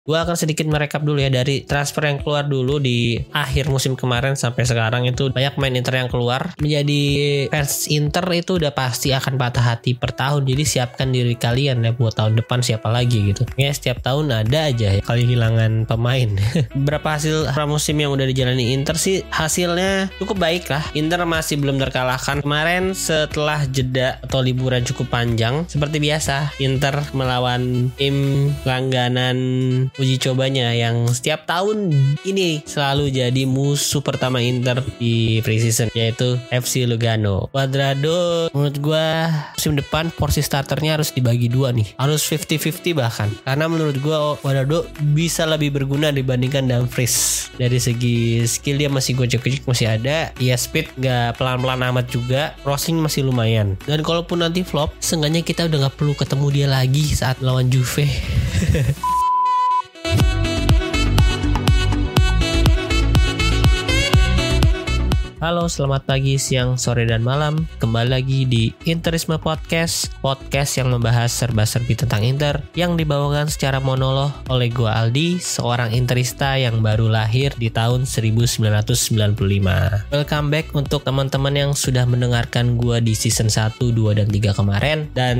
Gue 0.00 0.16
akan 0.16 0.32
sedikit 0.32 0.64
merekap 0.64 1.04
dulu 1.04 1.20
ya 1.20 1.28
dari 1.28 1.60
transfer 1.68 2.08
yang 2.08 2.24
keluar 2.24 2.48
dulu 2.48 2.80
di 2.80 3.20
akhir 3.36 3.68
musim 3.68 4.00
kemarin 4.00 4.32
sampai 4.32 4.64
sekarang 4.64 5.04
itu 5.04 5.28
banyak 5.28 5.60
main 5.60 5.76
Inter 5.76 6.00
yang 6.00 6.08
keluar. 6.08 6.56
Menjadi 6.56 7.04
fans 7.52 7.84
Inter 7.92 8.24
itu 8.32 8.56
udah 8.56 8.72
pasti 8.72 9.12
akan 9.12 9.36
patah 9.36 9.60
hati 9.60 9.92
per 9.92 10.16
tahun. 10.16 10.48
Jadi 10.48 10.64
siapkan 10.64 11.12
diri 11.12 11.36
kalian 11.36 11.84
ya 11.84 11.92
buat 11.92 12.16
tahun 12.16 12.40
depan 12.40 12.64
siapa 12.64 12.88
lagi 12.88 13.28
gitu. 13.28 13.44
Ya 13.60 13.68
setiap 13.76 14.00
tahun 14.00 14.32
ada 14.32 14.72
aja 14.72 14.96
ya 14.96 15.02
kali 15.04 15.28
hilangan 15.28 15.84
pemain. 15.84 16.32
Berapa 16.88 17.20
hasil 17.20 17.52
pramusim 17.52 18.00
yang 18.00 18.16
udah 18.16 18.24
dijalani 18.24 18.72
Inter 18.72 18.96
sih 18.96 19.20
hasilnya 19.28 20.08
cukup 20.16 20.40
baik 20.40 20.72
lah. 20.72 20.80
Inter 20.96 21.20
masih 21.28 21.60
belum 21.60 21.76
terkalahkan. 21.76 22.40
Kemarin 22.40 22.96
setelah 22.96 23.68
jeda 23.68 24.16
atau 24.24 24.40
liburan 24.40 24.80
cukup 24.80 25.12
panjang 25.12 25.68
seperti 25.68 26.00
biasa 26.00 26.56
Inter 26.56 27.04
melawan 27.12 27.92
tim 28.00 28.48
langganan 28.64 29.36
uji 30.00 30.16
cobanya 30.16 30.72
yang 30.72 31.04
setiap 31.12 31.44
tahun 31.44 31.92
ini 32.24 32.64
selalu 32.64 33.12
jadi 33.12 33.44
musuh 33.44 34.00
pertama 34.00 34.40
Inter 34.40 34.80
di 34.96 35.44
preseason 35.44 35.92
yaitu 35.92 36.40
FC 36.48 36.88
Lugano. 36.88 37.52
Cuadrado 37.52 38.48
menurut 38.56 38.76
gue 38.80 39.06
musim 39.60 39.76
depan 39.76 40.08
porsi 40.16 40.40
starternya 40.40 40.96
harus 40.96 41.12
dibagi 41.12 41.52
dua 41.52 41.76
nih. 41.76 42.00
Harus 42.00 42.24
50-50 42.24 42.96
bahkan. 42.96 43.28
Karena 43.44 43.68
menurut 43.68 44.00
gue 44.00 44.16
Cuadrado 44.40 44.88
bisa 45.12 45.44
lebih 45.44 45.76
berguna 45.76 46.08
dibandingkan 46.08 46.64
Dumfries. 46.64 47.48
Dari 47.60 47.76
segi 47.76 48.48
skill 48.48 48.80
dia 48.80 48.88
masih 48.88 49.12
gojek-gojek 49.20 49.68
masih 49.68 50.00
ada. 50.00 50.32
Ya 50.40 50.56
speed 50.56 50.88
gak 50.96 51.36
pelan-pelan 51.36 51.84
amat 51.92 52.08
juga. 52.08 52.56
Crossing 52.64 52.96
masih 52.96 53.28
lumayan. 53.28 53.76
Dan 53.84 54.00
kalaupun 54.00 54.40
nanti 54.40 54.64
flop, 54.64 54.96
seenggaknya 55.04 55.44
kita 55.44 55.68
udah 55.68 55.92
gak 55.92 55.96
perlu 56.00 56.16
ketemu 56.16 56.46
dia 56.48 56.66
lagi 56.72 57.04
saat 57.12 57.36
lawan 57.44 57.68
Juve. 57.68 58.08
Halo, 65.40 65.72
selamat 65.72 66.04
pagi, 66.04 66.36
siang, 66.36 66.76
sore, 66.76 67.08
dan 67.08 67.24
malam. 67.24 67.64
Kembali 67.80 68.12
lagi 68.12 68.44
di 68.44 68.76
Interisme 68.84 69.40
Podcast, 69.40 70.12
podcast 70.20 70.76
yang 70.76 70.92
membahas 70.92 71.32
serba-serbi 71.32 71.96
tentang 71.96 72.28
Inter 72.28 72.60
yang 72.76 72.92
dibawakan 72.92 73.48
secara 73.48 73.80
monolog 73.80 74.36
oleh 74.52 74.68
gua 74.68 75.00
Aldi, 75.00 75.40
seorang 75.40 75.96
Interista 75.96 76.60
yang 76.60 76.84
baru 76.84 77.08
lahir 77.08 77.56
di 77.56 77.72
tahun 77.72 78.04
1995. 78.04 80.12
Welcome 80.12 80.52
back 80.52 80.76
untuk 80.76 81.08
teman-teman 81.08 81.56
yang 81.56 81.72
sudah 81.72 82.04
mendengarkan 82.04 82.76
gua 82.76 83.00
di 83.00 83.16
season 83.16 83.48
1, 83.48 83.80
2, 83.80 84.20
dan 84.20 84.28
3 84.28 84.52
kemarin 84.52 85.08
dan 85.16 85.36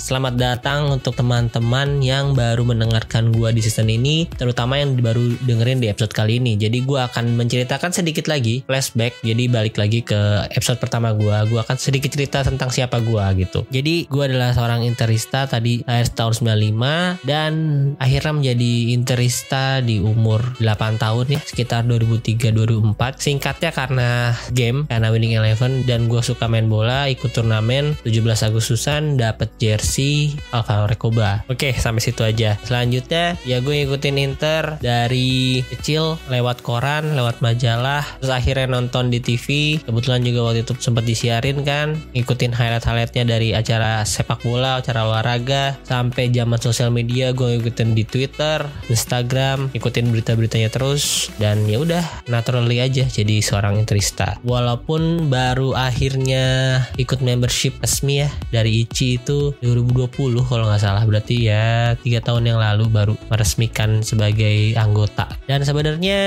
selamat 0.00 0.40
datang 0.40 0.96
untuk 0.96 1.12
teman-teman 1.12 2.00
yang 2.00 2.32
baru 2.32 2.64
mendengarkan 2.64 3.28
gua 3.28 3.52
di 3.52 3.60
season 3.60 3.92
ini, 3.92 4.32
terutama 4.32 4.80
yang 4.80 4.96
baru 4.96 5.36
dengerin 5.44 5.84
di 5.84 5.92
episode 5.92 6.16
kali 6.16 6.40
ini. 6.40 6.56
Jadi 6.56 6.88
gua 6.88 7.12
akan 7.12 7.36
menceritakan 7.36 7.92
sedikit 7.92 8.32
lagi 8.32 8.64
flashback. 8.64 9.20
Jadi 9.20 9.41
jadi 9.42 9.58
balik 9.58 9.74
lagi 9.74 10.06
ke 10.06 10.46
episode 10.54 10.78
pertama 10.78 11.10
gue 11.10 11.34
gue 11.50 11.58
akan 11.58 11.74
sedikit 11.74 12.14
cerita 12.14 12.46
tentang 12.46 12.70
siapa 12.70 13.02
gue 13.02 13.42
gitu. 13.42 13.66
Jadi 13.74 14.06
gue 14.06 14.22
adalah 14.22 14.54
seorang 14.54 14.86
interista 14.86 15.50
tadi 15.50 15.82
lahir 15.82 16.06
tahun 16.14 16.46
95 16.70 17.26
dan 17.26 17.52
akhirnya 17.98 18.32
menjadi 18.38 18.72
interista 18.94 19.82
di 19.82 19.98
umur 19.98 20.62
8 20.62 21.02
tahun 21.02 21.26
ya 21.34 21.40
sekitar 21.42 21.82
2003-2004 21.90 23.18
singkatnya 23.18 23.74
karena 23.74 24.30
game 24.54 24.86
karena 24.86 25.10
winning 25.10 25.34
eleven 25.34 25.82
dan 25.90 26.06
gue 26.06 26.22
suka 26.22 26.46
main 26.46 26.70
bola 26.70 27.10
ikut 27.10 27.34
turnamen 27.34 27.98
17 28.06 28.46
Agustusan 28.46 29.18
dapet 29.18 29.50
jersey 29.58 30.38
Alvaro 30.54 30.86
Recoba. 30.86 31.42
Oke 31.50 31.74
sampai 31.74 31.98
situ 31.98 32.22
aja. 32.22 32.54
Selanjutnya 32.62 33.34
ya 33.42 33.58
gue 33.58 33.74
ngikutin 33.74 34.22
Inter 34.22 34.78
dari 34.78 35.66
kecil 35.66 36.14
lewat 36.30 36.62
koran 36.62 37.18
lewat 37.18 37.42
majalah 37.42 38.06
terus 38.22 38.30
akhirnya 38.30 38.70
nonton 38.70 39.10
di 39.10 39.18
TV 39.18 39.31
kebetulan 39.38 40.20
juga 40.26 40.40
waktu 40.50 40.66
itu 40.66 40.72
sempat 40.80 41.04
disiarin 41.06 41.62
kan 41.62 41.96
ngikutin 42.16 42.52
highlight-highlightnya 42.52 43.24
dari 43.24 43.54
acara 43.54 44.02
sepak 44.02 44.42
bola 44.42 44.80
acara 44.82 45.06
olahraga 45.06 45.78
sampai 45.86 46.32
zaman 46.32 46.58
sosial 46.58 46.90
media 46.90 47.30
gue 47.30 47.58
ngikutin 47.58 47.94
di 47.94 48.04
Twitter 48.04 48.64
Instagram 48.90 49.70
ngikutin 49.72 50.10
berita-beritanya 50.12 50.68
terus 50.72 51.30
dan 51.38 51.64
ya 51.68 51.80
udah 51.80 52.04
naturally 52.28 52.82
aja 52.82 53.06
jadi 53.06 53.38
seorang 53.42 53.78
interista. 53.78 54.36
Walaupun 54.42 55.28
baru 55.28 55.74
akhirnya 55.76 56.78
ikut 56.98 57.20
membership 57.20 57.78
resmi 57.80 58.24
ya 58.26 58.28
dari 58.50 58.84
ICI 58.84 59.08
itu 59.22 59.38
2020 59.60 60.48
kalau 60.48 60.64
nggak 60.68 60.82
salah. 60.82 61.02
Berarti 61.06 61.36
ya 61.46 61.94
tiga 62.00 62.20
tahun 62.24 62.52
yang 62.54 62.58
lalu 62.58 62.88
baru 62.90 63.14
meresmikan 63.30 64.02
sebagai 64.02 64.74
anggota. 64.76 65.28
Dan 65.46 65.62
sebenarnya 65.62 66.20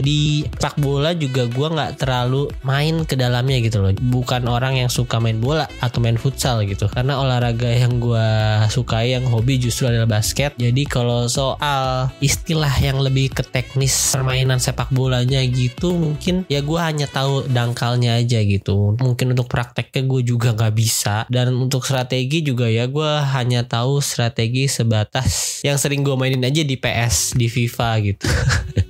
di 0.00 0.46
sepak 0.46 0.80
bola 0.80 1.12
juga 1.14 1.46
gue 1.46 1.68
nggak 1.68 1.92
terlalu 2.00 2.47
main 2.66 3.04
ke 3.04 3.14
dalamnya 3.14 3.58
gitu 3.62 3.82
loh. 3.82 3.92
Bukan 3.94 4.46
orang 4.50 4.80
yang 4.80 4.90
suka 4.90 5.20
main 5.22 5.38
bola 5.38 5.68
atau 5.80 6.02
main 6.02 6.16
futsal 6.16 6.64
gitu. 6.64 6.90
Karena 6.90 7.20
olahraga 7.20 7.68
yang 7.68 8.00
gue 8.02 8.28
sukai 8.72 9.14
yang 9.14 9.26
hobi 9.28 9.60
justru 9.60 9.88
adalah 9.88 10.20
basket. 10.20 10.54
Jadi 10.56 10.88
kalau 10.88 11.26
soal 11.30 12.10
istilah 12.18 12.72
yang 12.82 12.98
lebih 12.98 13.32
ke 13.32 13.42
teknis 13.46 14.14
permainan 14.14 14.58
sepak 14.58 14.90
bolanya 14.90 15.40
gitu 15.46 15.94
mungkin 15.94 16.48
ya 16.50 16.64
gue 16.64 16.80
hanya 16.80 17.06
tahu 17.08 17.46
dangkalnya 17.48 18.18
aja 18.18 18.40
gitu. 18.42 18.96
Mungkin 18.98 19.36
untuk 19.36 19.50
prakteknya 19.50 20.02
gue 20.04 20.22
juga 20.24 20.54
nggak 20.54 20.74
bisa. 20.74 21.24
Dan 21.30 21.54
untuk 21.56 21.84
strategi 21.84 22.42
juga 22.42 22.66
ya 22.66 22.88
gue 22.88 23.12
hanya 23.34 23.64
tahu 23.64 24.00
strategi 24.00 24.66
sebatas 24.70 25.60
yang 25.62 25.76
sering 25.76 26.06
gue 26.06 26.14
mainin 26.14 26.44
aja 26.44 26.62
di 26.62 26.76
PS 26.78 27.34
di 27.34 27.46
FIFA 27.50 27.90
gitu 28.02 28.26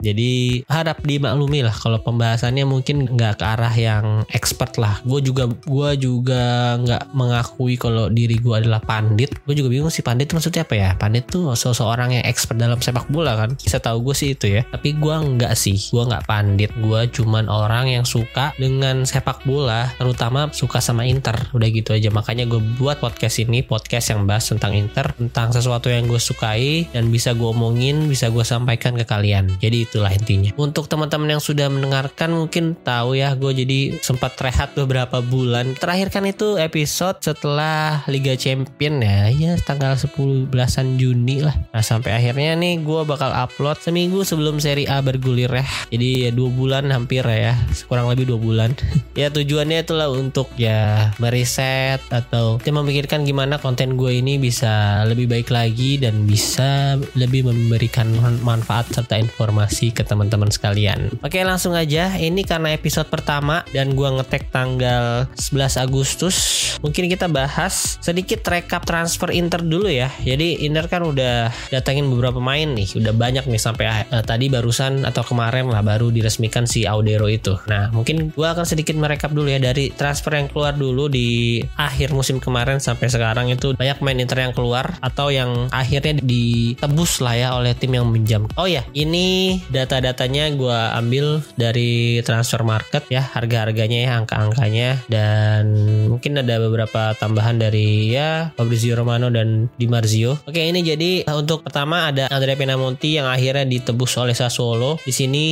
Jadi 0.00 0.64
harap 0.66 1.04
dimaklumi 1.04 1.60
lah 1.64 1.72
kalau 1.76 2.00
pembahasannya 2.00 2.64
mungkin 2.64 3.06
nggak 3.06 3.40
ke 3.40 3.44
arah 3.44 3.74
yang 3.76 4.04
expert 4.32 4.80
lah. 4.80 4.98
Gue 5.04 5.20
juga 5.20 5.46
gue 5.46 5.90
juga 6.00 6.76
nggak 6.80 7.12
mengakui 7.12 7.76
kalau 7.76 8.08
diri 8.08 8.40
gue 8.40 8.54
adalah 8.56 8.80
pandit. 8.80 9.32
Gue 9.44 9.54
juga 9.54 9.68
bingung 9.68 9.92
sih 9.92 10.00
pandit 10.00 10.32
maksudnya 10.32 10.64
apa 10.64 10.74
ya? 10.74 10.90
Pandit 10.96 11.28
tuh 11.28 11.52
seseorang 11.52 12.16
yang 12.16 12.24
expert 12.24 12.56
dalam 12.56 12.80
sepak 12.80 13.06
bola 13.12 13.36
kan. 13.36 13.54
Bisa 13.60 13.78
tahu 13.78 14.10
gue 14.10 14.16
sih 14.16 14.32
itu 14.32 14.48
ya. 14.48 14.62
Tapi 14.66 14.96
gue 14.96 15.14
nggak 15.14 15.52
sih. 15.52 15.76
Gue 15.92 16.08
nggak 16.08 16.24
pandit. 16.24 16.72
Gue 16.80 17.06
cuman 17.12 17.46
orang 17.52 17.92
yang 17.92 18.08
suka 18.08 18.56
dengan 18.56 19.04
sepak 19.04 19.44
bola, 19.44 19.92
terutama 20.00 20.48
suka 20.50 20.80
sama 20.80 21.04
Inter. 21.04 21.36
Udah 21.52 21.68
gitu 21.68 21.92
aja. 21.92 22.08
Makanya 22.08 22.48
gue 22.48 22.60
buat 22.80 22.98
podcast 22.98 23.44
ini, 23.44 23.60
podcast 23.60 24.16
yang 24.16 24.24
bahas 24.24 24.48
tentang 24.48 24.72
Inter, 24.72 25.12
tentang 25.12 25.52
sesuatu 25.52 25.92
yang 25.92 26.08
gue 26.08 26.18
sukai 26.18 26.88
dan 26.90 27.12
bisa 27.12 27.36
gue 27.36 27.48
omongin, 27.48 28.08
bisa 28.08 28.32
gue 28.32 28.42
sampaikan 28.42 28.96
ke 28.96 29.04
kalian. 29.04 29.50
Jadi 29.60 29.89
itulah 29.90 30.14
intinya. 30.14 30.54
Untuk 30.54 30.86
teman-teman 30.86 31.34
yang 31.34 31.42
sudah 31.42 31.66
mendengarkan 31.66 32.30
mungkin 32.30 32.78
tahu 32.78 33.18
ya 33.18 33.34
gue 33.34 33.50
jadi 33.50 33.98
sempat 33.98 34.38
rehat 34.38 34.70
beberapa 34.78 35.18
bulan. 35.18 35.74
Terakhir 35.74 36.14
kan 36.14 36.24
itu 36.30 36.54
episode 36.62 37.18
setelah 37.18 38.06
Liga 38.06 38.38
Champion 38.38 39.02
ya, 39.02 39.26
ya 39.34 39.58
tanggal 39.58 39.98
10 39.98 40.46
belasan 40.46 40.94
Juni 40.94 41.42
lah. 41.42 41.58
Nah 41.74 41.82
sampai 41.82 42.14
akhirnya 42.14 42.54
nih 42.54 42.86
gue 42.86 43.02
bakal 43.02 43.34
upload 43.34 43.82
seminggu 43.82 44.22
sebelum 44.22 44.62
seri 44.62 44.86
A 44.86 45.02
bergulir 45.02 45.50
ya. 45.50 45.66
Jadi 45.90 46.28
ya 46.28 46.30
dua 46.30 46.54
bulan 46.54 46.86
hampir 46.94 47.26
ya, 47.26 47.58
kurang 47.90 48.06
lebih 48.06 48.30
dua 48.30 48.38
bulan. 48.38 48.70
ya 49.20 49.26
tujuannya 49.34 49.82
itulah 49.82 50.06
untuk 50.14 50.46
ya 50.54 51.10
meriset 51.18 51.98
atau 52.14 52.62
ya 52.62 52.70
memikirkan 52.70 53.26
gimana 53.26 53.58
konten 53.58 53.98
gue 53.98 54.22
ini 54.22 54.38
bisa 54.38 55.02
lebih 55.08 55.26
baik 55.26 55.50
lagi 55.50 55.98
dan 55.98 56.28
bisa 56.28 56.94
lebih 57.18 57.48
memberikan 57.48 58.06
manfaat 58.44 58.86
serta 58.92 59.18
informasi 59.18 59.79
diskusi 59.80 59.96
ke 59.96 60.04
teman-teman 60.04 60.52
sekalian. 60.52 61.08
Oke 61.24 61.40
langsung 61.40 61.72
aja, 61.72 62.12
ini 62.20 62.44
karena 62.44 62.76
episode 62.76 63.08
pertama 63.08 63.64
dan 63.72 63.96
gua 63.96 64.12
ngetek 64.20 64.52
tanggal 64.52 65.24
11 65.40 65.80
Agustus, 65.80 66.36
mungkin 66.84 67.08
kita 67.08 67.32
bahas 67.32 67.96
sedikit 68.04 68.44
rekap 68.44 68.84
transfer 68.84 69.32
Inter 69.32 69.64
dulu 69.64 69.88
ya. 69.88 70.12
Jadi 70.20 70.68
Inter 70.68 70.84
kan 70.92 71.08
udah 71.08 71.48
datangin 71.72 72.12
beberapa 72.12 72.36
pemain 72.36 72.68
nih, 72.76 73.00
udah 73.00 73.16
banyak 73.16 73.48
nih 73.48 73.60
sampai 73.60 73.86
uh, 74.12 74.20
tadi 74.20 74.52
barusan 74.52 75.08
atau 75.08 75.24
kemarin 75.24 75.72
lah 75.72 75.80
baru 75.80 76.12
diresmikan 76.12 76.68
si 76.68 76.84
Audero 76.84 77.24
itu. 77.32 77.56
Nah 77.64 77.88
mungkin 77.88 78.36
gua 78.36 78.52
akan 78.52 78.68
sedikit 78.68 78.94
merekap 79.00 79.32
dulu 79.32 79.48
ya 79.48 79.56
dari 79.56 79.88
transfer 79.96 80.36
yang 80.36 80.52
keluar 80.52 80.76
dulu 80.76 81.08
di 81.08 81.60
akhir 81.80 82.12
musim 82.12 82.36
kemarin 82.36 82.82
sampai 82.82 83.08
sekarang 83.08 83.48
itu 83.48 83.72
banyak 83.72 83.96
main 84.04 84.20
Inter 84.20 84.44
yang 84.44 84.52
keluar 84.52 84.92
atau 85.00 85.32
yang 85.32 85.72
akhirnya 85.72 86.20
ditebus 86.20 87.24
lah 87.24 87.34
ya 87.38 87.48
oleh 87.56 87.72
tim 87.72 87.96
yang 87.96 88.04
minjam. 88.10 88.44
Oh 88.58 88.66
ya, 88.66 88.84
ini 88.92 89.62
data-datanya 89.70 90.52
gue 90.54 90.78
ambil 90.98 91.40
dari 91.54 92.18
transfer 92.26 92.60
market 92.66 93.06
ya, 93.08 93.22
harga-harganya 93.22 93.98
ya, 94.04 94.12
angka-angkanya 94.20 95.06
dan 95.06 95.64
mungkin 96.10 96.42
ada 96.42 96.58
beberapa 96.58 97.14
tambahan 97.16 97.56
dari 97.56 98.10
ya 98.10 98.50
Fabrizio 98.58 98.98
Romano 98.98 99.30
dan 99.30 99.70
Di 99.78 99.86
Marzio. 99.86 100.42
Oke, 100.44 100.60
ini 100.60 100.82
jadi 100.82 101.24
untuk 101.30 101.62
pertama 101.62 102.10
ada 102.10 102.26
Andrea 102.28 102.58
Pinamonti 102.58 103.16
yang 103.16 103.30
akhirnya 103.30 103.64
ditebus 103.64 104.18
oleh 104.18 104.34
Sassuolo. 104.34 104.98
Di 105.02 105.14
sini 105.14 105.44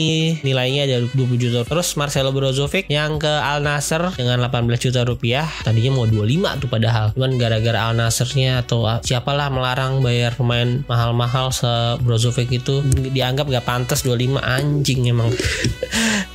nilainya 0.43 0.85
ada 0.85 0.99
20 1.05 1.39
juta. 1.39 1.63
Terus 1.63 1.95
Marcelo 1.95 2.35
Brozovic 2.35 2.91
yang 2.91 3.23
ke 3.23 3.31
Al 3.31 3.63
Nasser 3.63 4.11
dengan 4.19 4.43
18 4.43 4.67
juta 4.81 5.07
rupiah. 5.07 5.47
Tadinya 5.63 5.95
mau 5.95 6.07
25 6.09 6.63
tuh 6.65 6.69
padahal. 6.69 7.07
Cuman 7.15 7.39
gara-gara 7.39 7.89
Al 7.89 7.95
Nassernya 7.97 8.65
atau 8.67 8.85
siapalah 9.01 9.49
melarang 9.53 10.01
bayar 10.03 10.35
pemain 10.35 10.83
mahal-mahal 10.89 11.55
se 11.55 11.69
Brozovic 12.03 12.51
itu 12.51 12.83
dianggap 13.15 13.49
gak 13.49 13.67
pantas 13.67 14.01
25 14.09 14.41
anjing 14.41 15.13
emang 15.13 15.29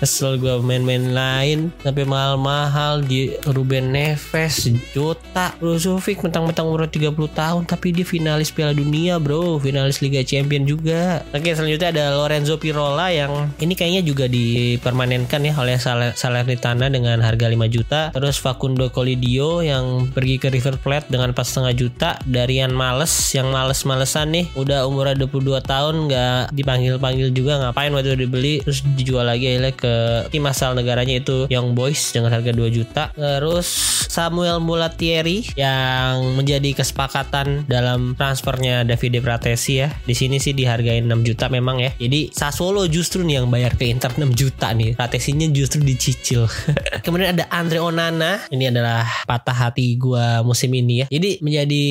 kesel 0.03 0.35
gue 0.35 0.59
main-main 0.59 1.15
lain 1.15 1.71
tapi 1.79 2.03
mahal-mahal 2.03 2.99
di 2.99 3.31
Ruben 3.47 3.95
Neves 3.95 4.67
juta 4.91 5.55
Brozovic 5.63 6.19
mentang-mentang 6.19 6.67
umur 6.67 6.91
30 6.91 7.15
tahun 7.31 7.63
tapi 7.63 7.95
dia 7.95 8.03
finalis 8.03 8.51
Piala 8.51 8.75
Dunia 8.75 9.15
bro. 9.15 9.55
Finalis 9.63 10.03
Liga 10.03 10.19
Champion 10.27 10.67
juga. 10.67 11.23
Oke 11.31 11.55
selanjutnya 11.55 11.95
ada 11.95 12.05
Lorenzo 12.19 12.59
Pirola 12.59 13.07
yang 13.15 13.47
ini 13.63 13.79
kayaknya 13.79 14.03
juga 14.03 14.27
dipermanenkan 14.27 15.39
ya 15.47 15.53
oleh 15.55 15.79
Salernitana 16.13 16.91
dengan 16.91 17.23
harga 17.23 17.47
5 17.47 17.63
juta. 17.71 18.01
Terus 18.11 18.35
Facundo 18.43 18.91
Colidio 18.91 19.63
yang 19.63 20.11
pergi 20.11 20.35
ke 20.35 20.51
River 20.51 20.75
Plate 20.83 21.07
dengan 21.07 21.31
4,5 21.31 21.71
juta. 21.79 22.19
Darian 22.27 22.75
Males 22.75 23.11
yang 23.31 23.55
males-malesan 23.55 24.35
nih 24.35 24.45
udah 24.59 24.83
umurnya 24.83 25.15
22 25.15 25.63
tahun 25.63 25.95
nggak 26.11 26.41
dipanggil-panggil 26.51 27.31
juga 27.31 27.63
ngapain 27.63 27.95
waktu 27.95 28.19
dibeli? 28.19 28.59
Terus 28.67 28.83
dijual 28.99 29.31
lagi 29.31 29.47
akhirnya 29.53 29.73
ke 29.77 29.92
tim 30.29 30.43
asal 30.47 30.73
negaranya 30.77 31.19
itu 31.19 31.45
Young 31.49 31.75
Boys 31.77 32.13
dengan 32.13 32.33
harga 32.33 32.51
2 32.53 32.69
juta. 32.69 33.03
Terus 33.13 33.67
Samuel 34.13 34.61
Mulatieri 34.61 35.41
yang 35.57 36.37
menjadi 36.37 36.77
kesepakatan 36.77 37.65
dalam 37.65 38.13
transfernya 38.13 38.85
Davide 38.85 39.17
Pratesi 39.25 39.81
ya. 39.81 39.89
Di 40.05 40.13
sini 40.13 40.37
sih 40.37 40.53
dihargain 40.53 41.09
6 41.09 41.25
juta 41.25 41.49
memang 41.49 41.81
ya. 41.81 41.91
Jadi 41.97 42.29
Sassuolo 42.29 42.85
justru 42.85 43.25
nih 43.25 43.41
yang 43.41 43.49
bayar 43.49 43.73
ke 43.73 43.89
Inter 43.89 44.13
6 44.13 44.37
juta 44.37 44.69
nih. 44.69 44.93
Pratesinya 44.93 45.49
justru 45.49 45.81
dicicil. 45.81 46.45
Kemudian 47.05 47.33
ada 47.33 47.49
Andre 47.49 47.81
Onana. 47.81 48.45
Ini 48.53 48.69
adalah 48.69 49.01
patah 49.25 49.67
hati 49.67 49.97
gua 49.97 50.45
musim 50.45 50.69
ini 50.77 51.03
ya. 51.03 51.05
Jadi 51.09 51.41
menjadi 51.41 51.83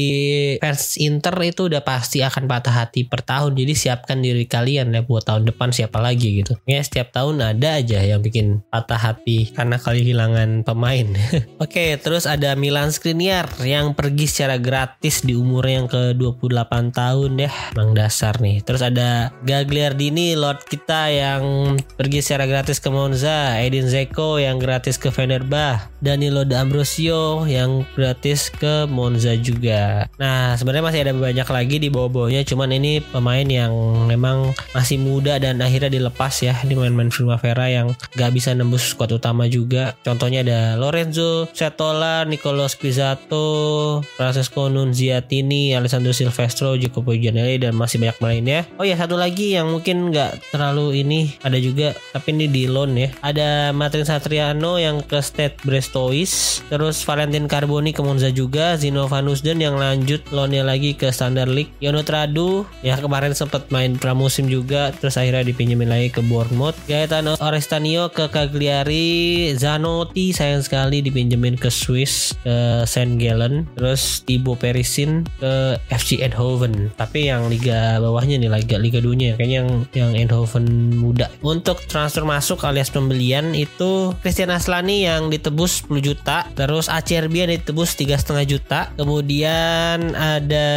fans 0.62 0.94
Inter 1.02 1.34
itu 1.42 1.66
udah 1.66 1.82
pasti 1.82 2.22
akan 2.22 2.46
patah 2.46 2.86
hati 2.86 3.02
per 3.02 3.26
tahun. 3.26 3.58
Jadi 3.58 3.72
siapkan 3.74 4.22
diri 4.22 4.46
kalian 4.46 4.94
ya 4.94 5.02
buat 5.02 5.26
tahun 5.26 5.50
depan 5.50 5.74
siapa 5.74 5.98
lagi 5.98 6.44
gitu. 6.44 6.54
Ya 6.70 6.78
setiap 6.78 7.10
tahun 7.10 7.42
ada 7.42 7.82
aja 7.82 7.91
yang 8.00 8.24
bikin 8.24 8.64
patah 8.72 8.96
hati 8.96 9.52
karena 9.52 9.76
kehilangan 9.76 10.64
pemain. 10.64 11.12
Oke 11.64 12.00
terus 12.00 12.24
ada 12.24 12.56
Milan 12.56 12.88
Skriniar 12.88 13.52
yang 13.60 13.92
pergi 13.92 14.24
secara 14.24 14.56
gratis 14.56 15.20
di 15.20 15.36
umur 15.36 15.68
yang 15.68 15.84
ke 15.84 16.16
28 16.16 16.96
tahun 16.96 17.32
ya. 17.36 17.52
Bang 17.76 17.92
dasar 17.92 18.40
nih. 18.40 18.64
Terus 18.64 18.80
ada 18.80 19.28
Gagliardini 19.44 20.32
Lord 20.32 20.64
kita 20.64 21.12
yang 21.12 21.76
pergi 22.00 22.24
secara 22.24 22.48
gratis 22.48 22.80
ke 22.80 22.88
Monza. 22.88 23.60
Edin 23.60 23.84
Zeko 23.92 24.40
yang 24.40 24.56
gratis 24.56 24.96
ke 24.96 25.12
Fenerbah 25.12 25.91
Danilo 26.02 26.42
D'Ambrosio 26.42 27.46
yang 27.46 27.86
gratis 27.94 28.50
ke 28.50 28.90
Monza 28.90 29.38
juga. 29.38 30.10
Nah 30.18 30.58
sebenarnya 30.58 30.84
masih 30.84 31.00
ada 31.06 31.14
banyak 31.14 31.48
lagi 31.48 31.76
di 31.78 31.88
bawah-bawahnya 31.88 32.42
cuman 32.42 32.74
ini 32.74 32.98
pemain 32.98 33.46
yang 33.46 33.70
memang 34.10 34.50
masih 34.74 34.98
muda 34.98 35.38
dan 35.38 35.62
akhirnya 35.62 35.88
dilepas 35.88 36.34
ya 36.42 36.58
di 36.66 36.74
main-main 36.74 37.08
Primavera 37.08 37.70
yang 37.70 37.94
gak 38.18 38.34
bisa 38.34 38.50
nembus 38.50 38.92
squad 38.92 39.14
utama 39.14 39.46
juga. 39.46 39.94
Contohnya 40.02 40.42
ada 40.42 40.74
Lorenzo 40.74 41.46
Setola 41.54 42.26
Nicolo 42.26 42.66
Squizzato 42.66 44.02
Francesco 44.18 44.66
Nunziatini 44.66 45.78
Alessandro 45.78 46.10
Silvestro 46.10 46.74
Jacopo 46.74 47.14
Gianelli 47.14 47.62
dan 47.62 47.78
masih 47.78 48.02
banyak 48.02 48.18
lainnya 48.18 48.60
oh 48.82 48.84
ya 48.84 48.98
satu 48.98 49.14
lagi 49.14 49.54
yang 49.54 49.70
mungkin 49.70 50.10
gak 50.10 50.42
terlalu 50.50 51.06
ini 51.06 51.38
ada 51.46 51.54
juga 51.62 51.94
tapi 52.10 52.34
ini 52.34 52.50
di 52.50 52.66
loan 52.66 52.98
ya. 52.98 53.14
Ada 53.22 53.70
Martin 53.70 54.02
Satriano 54.02 54.80
yang 54.82 55.04
ke 55.04 55.22
State 55.22 55.62
Brestois 55.92 56.64
terus 56.72 57.04
Valentin 57.04 57.44
Carboni 57.44 57.92
ke 57.92 58.00
Monza 58.00 58.32
juga 58.32 58.80
Zino 58.80 59.04
Vanusden 59.04 59.60
yang 59.60 59.76
lanjut 59.76 60.24
loannya 60.32 60.64
lagi 60.64 60.96
ke 60.96 61.12
Standard 61.12 61.52
League 61.52 61.68
Yono 61.84 62.00
Tradu 62.00 62.64
ya 62.80 62.96
kemarin 62.96 63.36
sempat 63.36 63.68
main 63.68 64.00
pramusim 64.00 64.48
juga 64.48 64.88
terus 64.96 65.20
akhirnya 65.20 65.44
dipinjemin 65.52 65.92
lagi 65.92 66.08
ke 66.08 66.24
Bournemouth 66.24 66.80
Gaetano 66.88 67.36
Orestanio 67.36 68.08
ke 68.08 68.32
Cagliari 68.32 69.52
Zanotti 69.52 70.32
sayang 70.32 70.64
sekali 70.64 71.04
dipinjemin 71.04 71.60
ke 71.60 71.68
Swiss 71.68 72.32
ke 72.40 72.88
Saint 72.88 73.20
Gallen 73.20 73.68
terus 73.76 74.24
Thibaut 74.24 74.56
Perisin 74.56 75.28
ke 75.44 75.76
FC 75.92 76.24
Eindhoven. 76.24 76.88
Tapi 76.96 77.28
yang 77.28 77.52
liga 77.52 78.00
bawahnya 78.00 78.40
nih 78.40 78.48
liga 78.48 78.80
liga 78.80 79.04
dunia 79.04 79.36
kayaknya 79.36 79.60
yang 79.60 79.70
yang 79.92 80.10
Eindhoven 80.16 80.96
muda. 80.96 81.28
Untuk 81.44 81.84
transfer 81.84 82.24
masuk 82.24 82.64
alias 82.64 82.88
pembelian 82.88 83.52
itu 83.52 84.16
Christian 84.24 84.54
Aslani 84.54 85.04
yang 85.04 85.28
ditebus 85.28 85.81
10 85.88 85.98
juta 86.02 86.46
terus 86.54 86.86
Acerbi 86.86 87.42
yang 87.42 87.50
ditebus 87.50 87.98
tiga 87.98 88.14
setengah 88.14 88.44
juta. 88.46 88.80
Kemudian 88.94 90.14
ada 90.14 90.68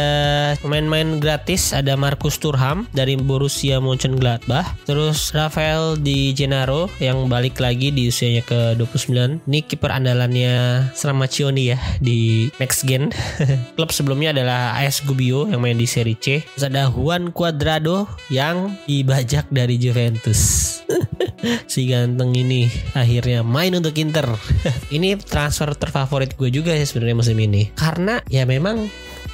pemain-pemain 0.58 1.22
gratis 1.22 1.70
ada 1.70 1.94
Marcus 1.94 2.36
Turham 2.42 2.90
dari 2.90 3.14
Borussia 3.14 3.78
Mönchengladbach 3.78 4.74
terus 4.84 5.30
Rafael 5.30 5.98
Di 6.00 6.34
Gennaro 6.34 6.90
yang 6.98 7.30
balik 7.30 7.58
lagi 7.62 7.94
di 7.94 8.10
usianya 8.10 8.42
ke 8.42 8.74
29 8.78 9.46
ini 9.46 9.60
kiper 9.62 9.90
andalannya 9.92 10.88
Stramaccioni 10.92 11.72
ya 11.72 11.78
di 12.02 12.50
Next 12.58 12.84
Gen. 12.84 13.10
Klub 13.76 13.90
sebelumnya 13.94 14.34
adalah 14.34 14.76
AS 14.76 15.04
Gubbio 15.06 15.46
yang 15.48 15.62
main 15.62 15.78
di 15.78 15.86
Serie 15.88 16.18
C. 16.18 16.42
Terus 16.42 16.66
ada 16.66 16.90
Juan 16.90 17.30
Cuadrado 17.30 18.08
yang 18.32 18.74
dibajak 18.88 19.48
dari 19.52 19.78
Juventus 19.78 20.82
si 21.72 21.88
ganteng 21.88 22.32
ini 22.34 22.68
akhirnya 22.94 23.42
main 23.42 23.74
untuk 23.74 23.96
Inter. 23.98 24.26
Ini 24.96 25.18
transfer 25.18 25.74
terfavorit 25.74 26.38
gue 26.38 26.48
juga 26.48 26.72
ya 26.72 26.84
sebenarnya 26.86 27.16
musim 27.18 27.38
ini. 27.42 27.74
Karena 27.74 28.22
ya 28.30 28.46
memang 28.46 28.86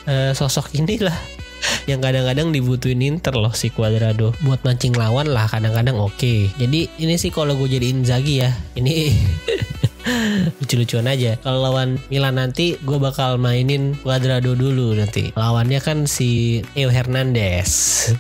uh, 0.09 0.33
sosok 0.33 0.73
inilah 0.75 1.15
yang 1.91 2.01
kadang-kadang 2.01 2.51
dibutuhin 2.51 3.05
Inter 3.05 3.37
loh 3.37 3.53
si 3.53 3.69
Cuadrado. 3.69 4.33
Buat 4.43 4.65
mancing 4.65 4.97
lawan 4.97 5.31
lah 5.31 5.47
kadang-kadang 5.47 5.99
oke. 6.01 6.17
Okay. 6.17 6.51
jadi 6.57 6.89
ini 6.99 7.15
sih 7.21 7.31
kalau 7.31 7.55
gue 7.59 7.69
jadi 7.69 7.93
Inzaghi 7.93 8.43
ya. 8.43 8.51
Ini 8.75 8.93
lucu-lucuan 10.61 11.07
aja. 11.09 11.39
Kalau 11.41 11.63
lawan 11.63 11.99
Milan 12.09 12.39
nanti 12.39 12.79
gue 12.83 12.99
bakal 12.99 13.39
mainin 13.39 13.95
Cuadrado 14.03 14.55
dulu 14.55 14.95
nanti. 14.97 15.31
Lawannya 15.35 15.81
kan 15.83 16.05
si 16.09 16.61
Theo 16.75 16.91
Hernandez 16.91 17.71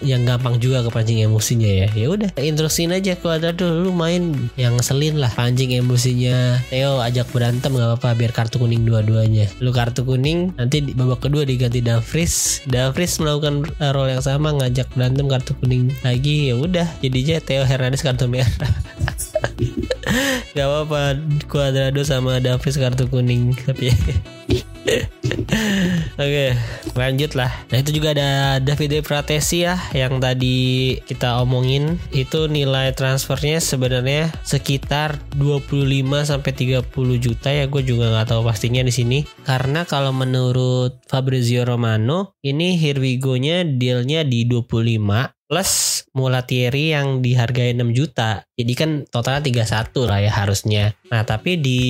yang 0.02 0.26
gampang 0.26 0.58
juga 0.62 0.84
kepancing 0.86 1.22
emosinya 1.24 1.68
ya. 1.68 1.88
Ya 1.92 2.06
udah 2.10 2.30
introsin 2.38 2.94
aja 2.94 3.18
Cuadrado. 3.18 3.82
Lu 3.82 3.90
main 3.94 4.34
yang 4.58 4.78
selin 4.80 5.18
lah. 5.18 5.30
Pancing 5.34 5.74
emosinya. 5.78 6.60
Theo 6.70 7.02
ajak 7.02 7.30
berantem 7.34 7.74
gak 7.74 7.88
apa-apa 7.96 8.18
biar 8.18 8.32
kartu 8.34 8.62
kuning 8.62 8.86
dua-duanya. 8.86 9.48
Lu 9.58 9.74
kartu 9.74 10.06
kuning 10.06 10.54
nanti 10.58 10.82
di 10.82 10.92
babak 10.94 11.24
kedua 11.24 11.46
diganti 11.46 11.82
Davris 11.82 12.64
Davris 12.66 13.18
melakukan 13.18 13.66
role 13.80 14.14
yang 14.14 14.24
sama 14.24 14.54
ngajak 14.54 14.90
berantem 14.94 15.26
kartu 15.26 15.52
kuning 15.58 15.90
lagi. 16.06 16.52
Ya 16.52 16.54
udah 16.58 16.86
jadinya 17.00 17.36
Theo 17.42 17.64
Hernandez 17.64 18.02
kartu 18.02 18.26
merah 18.26 18.50
Gak 20.56 20.66
apa-apa 20.66 21.16
Cuadrado 21.48 22.02
sama 22.04 22.38
Davis 22.38 22.76
kartu 22.76 23.08
kuning 23.08 23.56
Tapi 23.66 23.92
Oke 26.18 26.58
lanjut 26.92 27.38
lah. 27.38 27.48
Nah 27.70 27.78
itu 27.80 27.94
juga 27.94 28.12
ada 28.12 28.58
Davide 28.58 29.00
Pratesi 29.00 29.64
ya 29.64 29.78
Yang 29.94 30.14
tadi 30.20 30.58
kita 31.06 31.40
omongin. 31.40 31.96
Itu 32.10 32.50
nilai 32.50 32.92
transfernya 32.92 33.62
sebenarnya 33.62 34.34
Sekitar 34.42 35.22
25 35.38 35.86
sampai 36.26 36.52
30 36.52 36.84
juta 37.22 37.48
ya 37.48 37.64
Gue 37.70 37.86
juga 37.86 38.10
nggak 38.12 38.28
tahu 38.34 38.42
pastinya 38.44 38.82
di 38.82 38.92
sini. 38.92 39.24
Karena 39.46 39.86
kalau 39.86 40.10
menurut 40.12 41.00
Fabrizio 41.06 41.64
Romano 41.64 42.36
Ini 42.42 42.76
Here 42.76 42.98
We 42.98 43.16
Go 43.22 43.38
nya 43.38 43.64
dealnya 43.64 44.26
di 44.26 44.44
25 44.44 45.42
plus 45.52 46.02
Mulatieri 46.12 46.92
yang 46.92 47.24
dihargai 47.24 47.72
6 47.72 47.96
juta. 47.96 48.44
Jadi 48.62 48.74
kan 48.78 48.90
totalnya 49.10 49.42
31 49.42 50.08
lah 50.08 50.18
ya 50.22 50.32
harusnya. 50.32 50.84
Nah, 51.10 51.26
tapi 51.26 51.58
di 51.60 51.80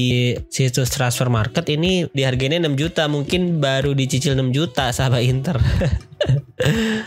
situs 0.48 0.90
transfer 0.90 1.28
market 1.28 1.68
ini 1.68 2.08
dihargainya 2.10 2.64
6 2.64 2.74
juta, 2.74 3.06
mungkin 3.06 3.60
baru 3.62 3.94
dicicil 3.94 4.34
6 4.34 4.50
juta 4.50 4.90
sahabat 4.90 5.22
Inter. 5.22 5.60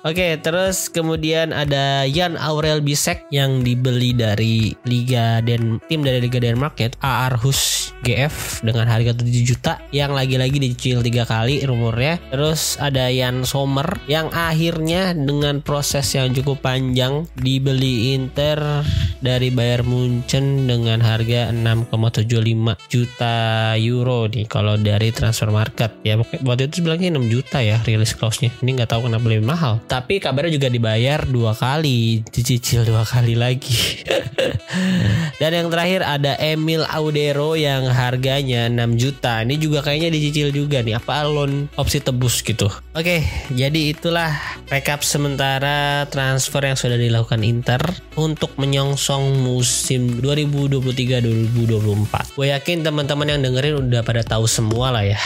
Oke, 0.03 0.35
terus 0.43 0.91
kemudian 0.91 1.55
ada 1.55 2.03
Jan 2.11 2.35
Aurel 2.35 2.83
Bisek 2.83 3.23
yang 3.31 3.63
dibeli 3.63 4.11
dari 4.11 4.75
Liga 4.83 5.39
dan 5.39 5.79
tim 5.87 6.03
dari 6.03 6.19
Liga 6.19 6.43
Denmark 6.43 6.75
ya, 6.75 6.91
Aarhus 6.99 7.91
GF 8.03 8.61
dengan 8.61 8.85
harga 8.91 9.15
7 9.15 9.23
juta 9.47 9.79
yang 9.95 10.11
lagi-lagi 10.11 10.59
dicicil 10.59 10.99
tiga 10.99 11.23
kali 11.23 11.63
rumornya. 11.63 12.19
Terus 12.29 12.75
ada 12.77 13.07
Jan 13.07 13.47
Sommer 13.47 13.87
yang 14.11 14.27
akhirnya 14.35 15.15
dengan 15.15 15.63
proses 15.63 16.05
yang 16.11 16.35
cukup 16.35 16.59
panjang 16.59 17.23
dibeli 17.39 18.11
Inter 18.13 18.83
dari 19.23 19.49
Bayern 19.55 19.87
Munchen 19.87 20.67
dengan 20.67 20.99
harga 20.99 21.49
6,75 21.49 22.75
juta 22.91 23.35
euro 23.79 24.27
nih 24.27 24.45
kalau 24.45 24.75
dari 24.75 25.15
transfer 25.15 25.49
market 25.49 25.95
ya 26.03 26.19
waktu 26.19 26.67
itu 26.67 26.83
bilangnya 26.83 27.15
6 27.15 27.31
juta 27.31 27.57
ya 27.63 27.79
rilis 27.87 28.11
clause-nya. 28.13 28.51
Ini 28.59 28.69
nggak 28.75 28.91
tahu 28.91 29.07
kenapa 29.07 29.25
lebih 29.31 29.47
mahal. 29.47 29.79
Tapi 29.87 30.19
kabarnya 30.19 30.59
juga 30.59 30.67
dibayar 30.67 31.23
dua 31.23 31.55
kali, 31.55 32.21
dicicil 32.27 32.83
dua 32.83 33.07
kali 33.07 33.33
lagi. 33.39 34.03
Dan 35.41 35.51
yang 35.51 35.67
terakhir 35.71 36.01
ada 36.03 36.35
Emil 36.39 36.83
Audero 36.87 37.55
yang 37.55 37.87
harganya 37.91 38.67
6 38.71 38.99
juta. 38.99 39.43
Ini 39.43 39.55
juga 39.59 39.83
kayaknya 39.83 40.09
dicicil 40.11 40.51
juga 40.51 40.79
nih. 40.83 40.99
Apa 40.99 41.27
loan 41.27 41.67
opsi 41.75 41.99
tebus 41.99 42.43
gitu. 42.43 42.71
Oke, 42.95 43.23
jadi 43.51 43.91
itulah 43.91 44.31
recap 44.71 45.03
sementara 45.03 46.07
transfer 46.07 46.63
yang 46.63 46.79
sudah 46.79 46.97
dilakukan 46.97 47.43
Inter 47.43 47.81
untuk 48.15 48.55
menyongsong 48.55 49.34
musim 49.37 50.23
2023-2024. 50.23 52.35
Gue 52.35 52.47
yakin 52.51 52.77
teman-teman 52.81 53.27
yang 53.27 53.41
dengerin 53.43 53.75
udah 53.85 54.01
pada 54.01 54.23
tahu 54.23 54.47
semua 54.47 54.95
lah 54.95 55.03
ya 55.03 55.19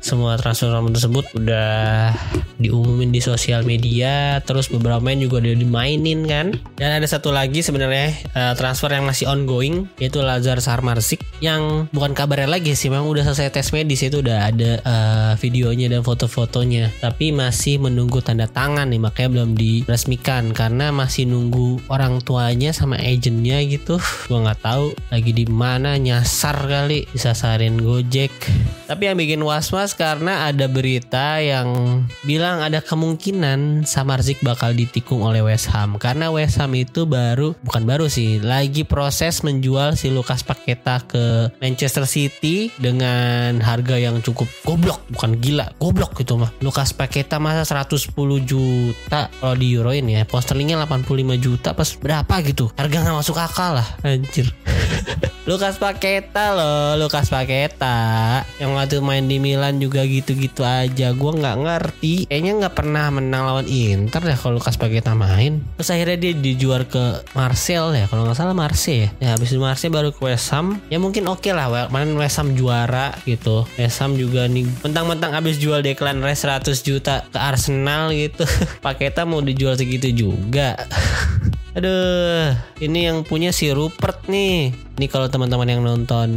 semua 0.00 0.40
transfer 0.40 0.72
tersebut 0.72 1.28
udah 1.36 2.10
diumumin 2.56 3.12
di 3.12 3.20
sosial 3.20 3.64
media 3.64 4.40
terus 4.44 4.68
beberapa 4.68 5.00
main 5.00 5.20
juga 5.20 5.40
udah 5.44 5.56
dimainin 5.56 6.24
kan. 6.24 6.56
Dan 6.76 6.90
ada 7.00 7.06
satu 7.08 7.32
lagi 7.32 7.60
sebenarnya 7.60 8.16
uh, 8.32 8.54
transfer 8.56 8.88
yang 8.92 9.04
masih 9.04 9.28
ongoing 9.28 9.88
yaitu 10.00 10.24
Lazar 10.24 10.60
Sarmarsik 10.60 11.20
yang 11.44 11.88
bukan 11.92 12.12
kabarnya 12.12 12.48
lagi 12.48 12.72
sih 12.76 12.88
memang 12.88 13.08
udah 13.08 13.24
selesai 13.28 13.52
tes 13.52 13.72
medis 13.72 14.00
itu 14.04 14.20
udah 14.24 14.48
ada 14.48 14.70
uh, 14.84 15.32
videonya 15.36 15.92
dan 15.92 16.00
foto-fotonya. 16.00 16.92
Tapi 17.00 17.32
masih 17.32 17.80
menunggu 17.80 18.24
tanda 18.24 18.48
tangan 18.48 18.88
nih 18.88 19.00
makanya 19.00 19.28
belum 19.40 19.56
diresmikan 19.56 20.56
karena 20.56 20.92
masih 20.92 21.28
nunggu 21.28 21.80
orang 21.92 22.20
tuanya 22.24 22.72
sama 22.72 22.96
agentnya 22.96 23.60
gitu. 23.68 24.00
Gua 24.28 24.48
nggak 24.48 24.60
tahu 24.64 24.96
lagi 25.12 25.32
di 25.36 25.44
mana 25.48 26.00
nyasar 26.00 26.56
kali 26.64 27.04
disasarin 27.12 27.80
Gojek. 27.80 28.32
Tapi 28.88 29.06
yang 29.06 29.16
bikin 29.16 29.40
was-was 29.46 29.89
dibahas 29.90 29.98
karena 29.98 30.46
ada 30.46 30.66
berita 30.70 31.40
yang 31.42 32.02
bilang 32.22 32.62
ada 32.62 32.78
kemungkinan 32.78 33.82
Samarzik 33.86 34.38
bakal 34.42 34.74
ditikung 34.74 35.22
oleh 35.22 35.42
West 35.42 35.70
Ham. 35.74 35.98
Karena 35.98 36.30
West 36.30 36.58
Ham 36.58 36.74
itu 36.74 37.06
baru 37.06 37.54
bukan 37.64 37.82
baru 37.86 38.06
sih 38.06 38.38
lagi 38.38 38.86
proses 38.86 39.42
menjual 39.42 39.98
si 39.98 40.10
Lukas 40.10 40.46
Paketa 40.46 41.02
ke 41.02 41.50
Manchester 41.58 42.06
City 42.06 42.70
dengan 42.78 43.58
harga 43.62 43.98
yang 43.98 44.22
cukup 44.22 44.46
goblok 44.62 45.00
bukan 45.10 45.38
gila 45.40 45.66
goblok 45.80 46.14
gitu 46.18 46.38
mah. 46.38 46.50
Lukas 46.62 46.94
Paketa 46.94 47.42
masa 47.42 47.66
110 47.66 48.14
juta 48.46 49.26
kalau 49.40 49.56
di 49.56 49.74
euroin 49.74 50.06
ya. 50.06 50.22
Posterlingnya 50.28 50.78
85 50.86 51.40
juta 51.40 51.74
pas 51.74 51.88
berapa 51.98 52.34
gitu. 52.46 52.70
Harga 52.78 52.96
nggak 53.02 53.16
masuk 53.16 53.36
akal 53.38 53.80
lah 53.80 53.88
anjir. 54.06 54.46
Lukas 55.50 55.80
Paketa 55.80 56.54
loh 56.54 57.00
Lukas 57.00 57.32
Paketa 57.32 58.44
yang 58.60 58.76
waktu 58.76 59.00
main 59.00 59.24
di 59.24 59.40
Milan 59.40 59.79
juga 59.80 60.04
gitu-gitu 60.04 60.62
aja. 60.62 61.10
Gue 61.16 61.32
nggak 61.34 61.56
ngerti. 61.64 62.14
Kayaknya 62.28 62.52
nggak 62.64 62.74
pernah 62.76 63.08
menang 63.08 63.42
lawan 63.48 63.66
Inter 63.66 64.20
deh 64.20 64.36
kalau 64.36 64.60
Lukas 64.60 64.76
Paketa 64.76 65.16
main. 65.16 65.64
Terus 65.80 65.90
akhirnya 65.90 66.18
dia 66.20 66.32
dijual 66.36 66.84
ke 66.86 67.24
Marcel 67.32 67.96
ya 67.96 68.04
kalau 68.06 68.28
nggak 68.28 68.38
salah 68.38 68.54
Marseille 68.54 69.08
ya. 69.08 69.10
ya 69.18 69.28
habis 69.34 69.50
Marseille 69.56 69.92
baru 69.92 70.12
ke 70.12 70.20
West 70.20 70.52
Ham. 70.52 70.78
Ya 70.92 71.00
mungkin 71.00 71.26
oke 71.26 71.48
okay 71.48 71.52
lah 71.56 71.88
kemarin 71.88 72.12
West 72.14 72.36
Ham 72.38 72.52
juara 72.54 73.16
gitu. 73.24 73.64
West 73.80 73.98
Ham 74.04 74.14
juga 74.14 74.46
nih 74.46 74.68
mentang-mentang 74.84 75.32
habis 75.32 75.56
jual 75.56 75.80
Declan 75.80 76.20
Rice 76.20 76.44
100 76.44 76.70
juta 76.84 77.24
ke 77.26 77.38
Arsenal 77.40 78.12
gitu. 78.12 78.44
Paketa 78.84 79.24
mau 79.24 79.40
dijual 79.40 79.74
segitu 79.80 80.12
juga 80.12 80.76
Aduh, 81.78 82.50
ini 82.82 83.06
yang 83.06 83.22
punya 83.22 83.54
si 83.54 83.70
Rupert 83.70 84.26
nih. 84.26 84.74
Ini 84.98 85.06
kalau 85.06 85.30
teman-teman 85.30 85.70
yang 85.70 85.80
nonton 85.86 86.28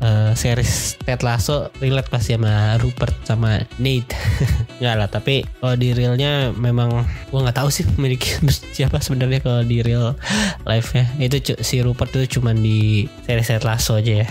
uh, 0.00 0.32
series 0.32 0.96
Ted 1.02 1.20
Lasso 1.26 1.74
relate 1.82 2.08
pasti 2.08 2.38
sama 2.38 2.78
Rupert 2.78 3.12
sama 3.26 3.58
Nate. 3.82 4.14
Enggak 4.78 4.94
lah, 4.94 5.08
tapi 5.10 5.42
kalau 5.58 5.74
di 5.74 5.90
realnya 5.92 6.54
memang 6.54 7.04
gua 7.28 7.40
nggak 7.42 7.58
tahu 7.58 7.68
sih 7.74 7.84
memiliki 7.98 8.38
siapa 8.76 9.02
sebenarnya 9.02 9.42
kalau 9.42 9.66
di 9.66 9.82
real 9.82 10.14
life 10.62 10.94
ya. 10.94 11.04
Itu 11.18 11.58
si 11.58 11.82
Rupert 11.82 12.14
itu 12.14 12.38
cuma 12.38 12.54
di 12.54 13.10
series 13.26 13.50
Ted 13.50 13.66
Lasso 13.66 13.98
aja 13.98 14.22
ya. 14.22 14.26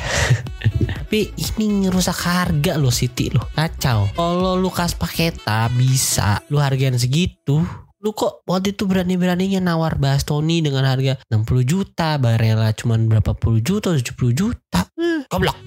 tapi 1.03 1.35
ini 1.35 1.85
ngerusak 1.85 2.17
harga 2.23 2.79
lo 2.79 2.89
City 2.89 3.35
lo. 3.35 3.51
Kacau. 3.51 4.15
Kalau 4.15 4.55
Lukas 4.55 4.95
Paketa 4.95 5.67
bisa 5.75 6.39
lu 6.47 6.63
hargain 6.63 6.95
segitu 6.95 7.61
lu 7.97 8.13
kok 8.13 8.45
waktu 8.45 8.77
itu 8.77 8.85
berani-beraninya 8.85 9.57
nawar 9.57 9.97
Bastoni 9.97 10.61
dengan 10.61 10.85
harga 10.85 11.17
60 11.33 11.65
juta 11.65 12.21
Barella 12.21 12.69
cuman 12.69 13.09
berapa 13.09 13.33
puluh 13.33 13.61
juta 13.65 13.93
70 13.93 14.37
juta. 14.37 14.85
Hmm, 14.93 15.25
goblok. 15.25 15.57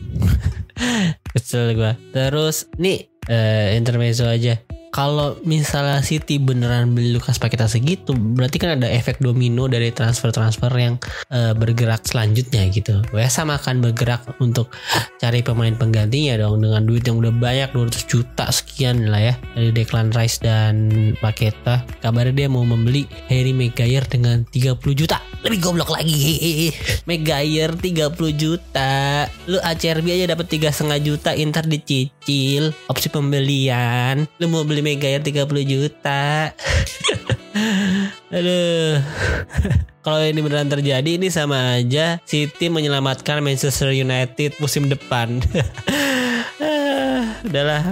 Kesel 1.34 1.74
gue 1.74 1.92
terus 2.14 2.70
nih 2.78 3.10
uh, 3.30 3.76
intermezzo 3.76 4.26
aja 4.26 4.58
kalau 4.90 5.38
misalnya 5.46 6.02
City 6.02 6.42
beneran 6.42 6.90
beli 6.98 7.14
Lukas 7.14 7.38
Paketa 7.38 7.70
segitu, 7.70 8.10
berarti 8.10 8.58
kan 8.58 8.74
ada 8.74 8.90
efek 8.90 9.22
domino 9.22 9.70
dari 9.70 9.94
transfer-transfer 9.94 10.70
yang 10.74 10.98
uh, 11.30 11.54
bergerak 11.54 12.02
selanjutnya 12.02 12.66
gitu. 12.74 12.98
West 13.14 13.38
Ham 13.38 13.54
akan 13.54 13.78
bergerak 13.78 14.26
untuk 14.42 14.74
cari 15.22 15.46
pemain 15.46 15.72
penggantinya 15.78 16.42
dong 16.42 16.66
dengan 16.66 16.82
duit 16.82 17.06
yang 17.06 17.22
udah 17.22 17.30
banyak 17.30 17.70
200 17.70 18.10
juta 18.10 18.50
sekian 18.50 19.06
lah 19.06 19.30
ya 19.30 19.34
dari 19.54 19.70
Declan 19.70 20.10
Rice 20.10 20.42
dan 20.42 20.90
Paketa. 21.22 21.86
Kabarnya 22.02 22.34
dia 22.34 22.48
mau 22.50 22.66
membeli 22.66 23.06
Harry 23.30 23.54
Maguire 23.54 24.10
dengan 24.10 24.42
30 24.50 24.74
juta. 24.98 25.22
Lebih 25.46 25.70
goblok 25.70 25.94
lagi. 25.94 26.74
Maguire 27.08 27.78
30 27.78 28.10
juta. 28.34 29.24
Lu 29.46 29.62
ACRB 29.62 30.18
aja 30.18 30.34
dapat 30.34 30.50
tiga 30.50 30.74
setengah 30.74 30.98
juta, 30.98 31.30
Inter 31.32 31.64
dicicil, 31.64 32.74
opsi 32.90 33.06
pembelian. 33.06 34.26
Lu 34.42 34.50
mau 34.50 34.66
beli 34.66 34.79
beli 34.80 34.96
Mega 34.96 35.20
30 35.20 35.44
juta. 35.68 36.56
Aduh. 38.36 38.96
Kalau 40.04 40.16
ini 40.24 40.40
beneran 40.40 40.72
terjadi 40.72 41.20
ini 41.20 41.28
sama 41.28 41.76
aja 41.76 42.16
City 42.24 42.72
menyelamatkan 42.72 43.44
Manchester 43.44 43.92
United 43.92 44.56
musim 44.56 44.88
depan. 44.88 45.44
Udahlah, 47.40 47.84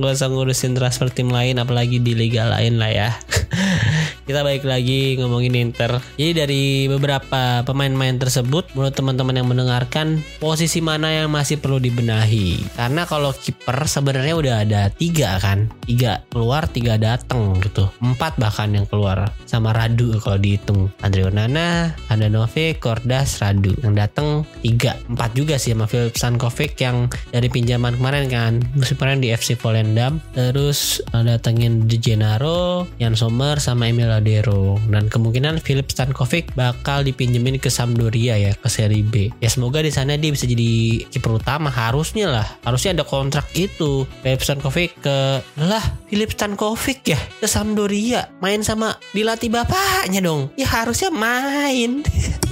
gak 0.00 0.12
usah 0.16 0.28
ngurusin 0.28 0.76
transfer 0.76 1.08
tim 1.08 1.32
lain 1.32 1.56
apalagi 1.56 2.04
di 2.04 2.12
liga 2.12 2.44
lain 2.44 2.76
lah 2.76 2.92
ya. 2.92 3.10
Kita 4.24 4.40
balik 4.40 4.64
lagi 4.64 5.20
ngomongin 5.20 5.52
Inter. 5.56 6.00
Jadi 6.16 6.32
dari 6.32 6.64
beberapa 6.88 7.60
pemain-pemain 7.62 8.16
tersebut, 8.16 8.72
menurut 8.72 8.96
teman-teman 8.96 9.36
yang 9.36 9.48
mendengarkan, 9.48 10.24
posisi 10.40 10.80
mana 10.80 11.12
yang 11.12 11.28
masih 11.28 11.60
perlu 11.60 11.76
dibenahi? 11.76 12.60
Karena 12.76 13.04
kalau 13.04 13.36
kiper 13.36 13.84
sebenarnya 13.84 14.34
udah 14.34 14.54
ada 14.64 14.82
tiga 14.88 15.36
kan, 15.40 15.68
tiga 15.84 16.24
keluar, 16.32 16.64
tiga 16.68 16.96
datang 16.96 17.60
gitu, 17.60 17.84
empat 18.00 18.40
bahkan 18.40 18.72
yang 18.72 18.88
keluar 18.88 19.28
sama 19.44 19.76
Radu 19.76 20.16
kalau 20.20 20.40
dihitung. 20.40 20.88
Andrea 21.04 21.28
Nana, 21.28 21.92
Andanovic, 22.08 22.80
Kordas, 22.80 23.44
Radu. 23.44 23.76
Yang 23.84 23.94
datang 23.94 24.28
tiga, 24.64 24.96
empat 25.12 25.36
juga 25.36 25.60
sih 25.60 25.76
sama 25.76 25.84
Filip 25.84 26.16
Sankovic 26.16 26.80
yang 26.80 27.12
dari 27.28 27.52
pinjaman 27.52 28.00
kemarin 28.00 28.32
kan, 28.32 28.52
musim 28.72 28.96
kemarin 28.96 29.20
di 29.20 29.28
FC 29.34 29.54
Volendam. 29.60 30.18
Terus 30.32 31.04
datengin 31.12 31.84
De 31.84 32.00
Gennaro, 32.00 32.88
Jan 32.96 33.12
Sommer 33.18 33.60
sama 33.60 33.92
Emil 33.92 34.13
Ladero 34.14 34.78
dan 34.88 35.10
kemungkinan 35.10 35.58
Philip 35.58 35.90
Stankovic 35.90 36.54
bakal 36.54 37.02
dipinjemin 37.02 37.58
ke 37.58 37.66
Sampdoria 37.68 38.38
ya 38.38 38.52
ke 38.54 38.70
Serie 38.70 39.02
B. 39.02 39.34
Ya 39.42 39.50
semoga 39.50 39.82
di 39.82 39.90
sana 39.90 40.14
dia 40.14 40.30
bisa 40.30 40.46
jadi 40.46 41.02
kiper 41.10 41.42
utama 41.42 41.68
harusnya 41.68 42.30
lah. 42.30 42.46
Harusnya 42.62 42.94
ada 42.94 43.04
kontrak 43.04 43.50
itu. 43.58 44.06
Philip 44.22 44.42
Stankovic 44.42 44.90
ke 45.02 45.42
lah 45.58 45.84
Philip 46.06 46.30
Stankovic 46.30 47.02
ya 47.04 47.18
ke 47.18 47.46
Sampdoria 47.50 48.30
main 48.38 48.62
sama 48.62 48.96
dilatih 49.10 49.50
bapaknya 49.50 50.22
dong. 50.22 50.54
Ya 50.54 50.70
harusnya 50.70 51.10
main. 51.10 52.06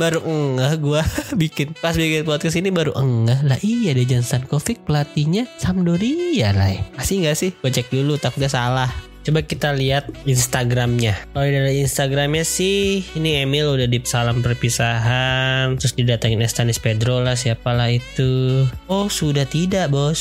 baru 0.00 0.22
enggak 0.22 0.78
gue 0.78 1.02
bikin 1.42 1.68
pas 1.74 1.94
bikin 1.94 2.22
podcast 2.22 2.56
ini 2.58 2.70
baru 2.70 2.94
enggak 2.94 3.42
lah 3.42 3.58
iya 3.66 3.90
deh 3.94 4.06
Jan 4.06 4.22
Stankovic 4.22 4.86
pelatihnya 4.86 5.50
Sampdoria 5.58 6.54
lah 6.54 6.70
masih 6.94 7.24
enggak 7.24 7.36
sih 7.36 7.50
gue 7.50 7.70
cek 7.70 7.90
dulu 7.90 8.14
takutnya 8.16 8.50
salah 8.50 8.90
Coba 9.26 9.44
kita 9.44 9.76
lihat 9.76 10.08
Instagramnya. 10.24 11.18
Kalau 11.36 11.44
dari 11.44 11.84
Instagramnya 11.84 12.48
sih, 12.48 13.04
ini 13.12 13.44
Emil 13.44 13.76
udah 13.76 13.84
di 13.84 14.00
salam 14.00 14.40
perpisahan, 14.40 15.76
terus 15.76 15.92
didatangin 15.92 16.40
Estanis 16.40 16.80
Pedro 16.80 17.20
lah, 17.20 17.36
siapalah 17.36 17.92
itu. 17.92 18.64
Oh 18.88 19.12
sudah 19.12 19.44
tidak 19.44 19.92
bos, 19.92 20.20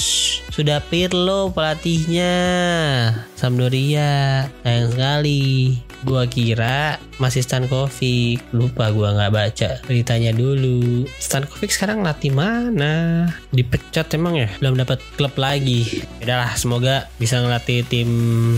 sudah 0.51 0.84
Pirlo 0.92 1.56
pelatihnya, 1.56 2.36
Sampdoria, 3.39 4.51
sayang 4.66 4.92
sekali. 4.92 5.87
Gua 6.06 6.30
kira 6.30 7.01
masih 7.18 7.42
Stankovic, 7.42 8.42
lupa 8.54 8.94
gua 8.94 9.13
nggak 9.18 9.34
baca 9.34 9.70
beritanya 9.89 10.32
dulu. 10.32 11.10
Stankovic 11.18 11.74
sekarang 11.74 12.06
latih 12.06 12.32
mana? 12.32 13.27
Dipecat 13.51 14.13
emang 14.13 14.38
ya? 14.38 14.50
Belum 14.62 14.77
dapat 14.77 15.01
klub 15.18 15.34
lagi. 15.36 16.06
Udahlah, 16.22 16.54
semoga 16.56 17.10
bisa 17.18 17.42
ngelatih 17.42 17.84
tim 17.89 18.10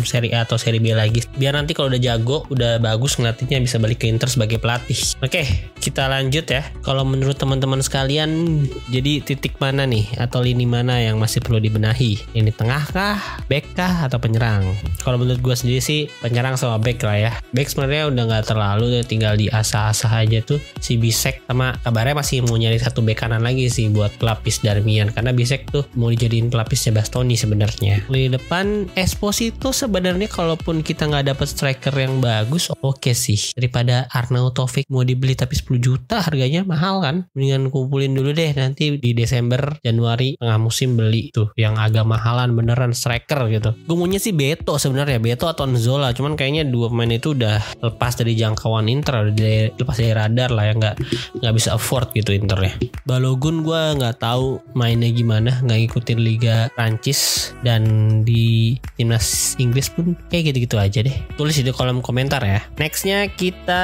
Serie 0.06 0.36
A 0.36 0.46
atau 0.46 0.60
Serie 0.60 0.84
B 0.84 0.92
lagi. 0.94 1.24
Biar 1.40 1.56
nanti 1.56 1.72
kalau 1.74 1.90
udah 1.90 2.02
jago, 2.02 2.46
udah 2.52 2.78
bagus 2.84 3.18
ngelatihnya 3.18 3.64
bisa 3.64 3.82
balik 3.82 4.04
ke 4.04 4.12
Inter 4.12 4.28
sebagai 4.28 4.60
pelatih. 4.60 5.00
Oke, 5.24 5.72
kita 5.80 6.06
lanjut 6.12 6.46
ya. 6.46 6.68
Kalau 6.84 7.08
menurut 7.08 7.40
teman-teman 7.40 7.80
sekalian, 7.80 8.62
jadi 8.92 9.24
titik 9.24 9.58
mana 9.58 9.88
nih 9.88 10.06
atau 10.20 10.44
lini 10.44 10.68
mana 10.68 11.00
yang 11.00 11.18
masih 11.18 11.40
perlu 11.42 11.58
dibenahi? 11.64 12.20
Ini 12.36 12.52
tengah 12.54 12.84
kah, 12.92 13.20
back 13.48 13.80
atau 13.80 14.20
penyerang? 14.20 14.76
Kalau 15.02 15.16
menurut 15.16 15.40
gue 15.40 15.56
sendiri 15.56 15.80
sih 15.80 16.12
penyerang 16.20 16.60
sama 16.60 16.76
back 16.82 17.00
lah 17.08 17.18
ya. 17.18 17.29
Back 17.52 17.72
sebenarnya 17.72 18.12
udah 18.12 18.24
nggak 18.30 18.46
terlalu 18.50 19.02
tinggal 19.06 19.34
di 19.34 19.50
asah-asah 19.50 20.12
aja 20.22 20.40
tuh 20.46 20.62
si 20.78 20.96
Bisek 21.00 21.44
sama 21.48 21.76
kabarnya 21.82 22.16
masih 22.20 22.46
mau 22.46 22.56
nyari 22.56 22.78
satu 22.78 23.02
back 23.02 23.26
kanan 23.26 23.42
lagi 23.42 23.68
sih 23.68 23.90
buat 23.90 24.14
pelapis 24.22 24.62
Darmian 24.62 25.10
karena 25.14 25.34
Bisek 25.34 25.70
tuh 25.74 25.86
mau 25.98 26.14
dijadiin 26.14 26.54
pelapisnya 26.54 26.96
Bastoni 26.96 27.36
sebenarnya. 27.36 28.06
Di 28.08 28.30
depan 28.30 28.90
Esposito 28.94 29.74
sebenarnya 29.74 30.30
kalaupun 30.30 30.82
kita 30.86 31.10
nggak 31.10 31.36
dapet 31.36 31.48
striker 31.50 31.94
yang 31.96 32.22
bagus 32.22 32.70
oke 32.70 32.80
okay 32.82 33.16
sih. 33.18 33.54
Daripada 33.58 34.08
Arnautovic 34.10 34.88
mau 34.90 35.04
dibeli 35.04 35.34
tapi 35.36 35.58
10 35.58 35.80
juta 35.82 36.22
harganya 36.24 36.64
mahal 36.64 37.02
kan? 37.04 37.16
Mendingan 37.36 37.74
kumpulin 37.74 38.14
dulu 38.14 38.32
deh 38.34 38.52
nanti 38.56 38.96
di 38.98 39.12
Desember 39.14 39.78
Januari 39.82 40.38
tengah 40.40 40.60
musim 40.62 40.96
beli 40.96 41.32
tuh 41.34 41.52
yang 41.60 41.76
agak 41.76 42.06
mahalan 42.06 42.54
beneran 42.56 42.92
striker 42.96 43.48
gitu. 43.52 43.76
Gue 43.86 43.96
maunya 43.96 44.20
sih 44.22 44.36
Beto 44.36 44.76
sebenarnya 44.76 45.20
Beto 45.20 45.46
atau 45.48 45.68
Nzola 45.68 46.12
cuman 46.16 46.36
kayaknya 46.40 46.68
dua 46.68 46.90
pemain 46.92 47.12
itu 47.20 47.36
udah 47.36 47.60
lepas 47.84 48.16
dari 48.16 48.34
jangkauan 48.40 48.88
Inter 48.88 49.30
udah 49.30 49.76
lepas 49.76 49.96
dari 50.00 50.16
radar 50.16 50.50
lah 50.56 50.64
ya 50.72 50.74
nggak 50.80 50.96
nggak 51.44 51.54
bisa 51.54 51.76
afford 51.76 52.16
gitu 52.16 52.32
Inter 52.32 52.60
ya 52.64 52.74
Balogun 53.04 53.62
gue 53.68 54.00
nggak 54.00 54.24
tahu 54.24 54.64
mainnya 54.72 55.12
gimana 55.12 55.60
nggak 55.60 55.78
ngikutin 55.86 56.20
Liga 56.20 56.72
Prancis 56.78 57.52
dan 57.66 57.84
di 58.24 58.78
timnas 58.96 59.58
Inggris 59.58 59.90
pun 59.90 60.14
kayak 60.30 60.54
gitu-gitu 60.54 60.78
aja 60.78 61.00
deh. 61.02 61.16
Tulis 61.34 61.58
di 61.58 61.74
kolom 61.74 62.06
komentar 62.06 62.46
ya. 62.46 62.62
Nextnya 62.78 63.26
kita 63.34 63.84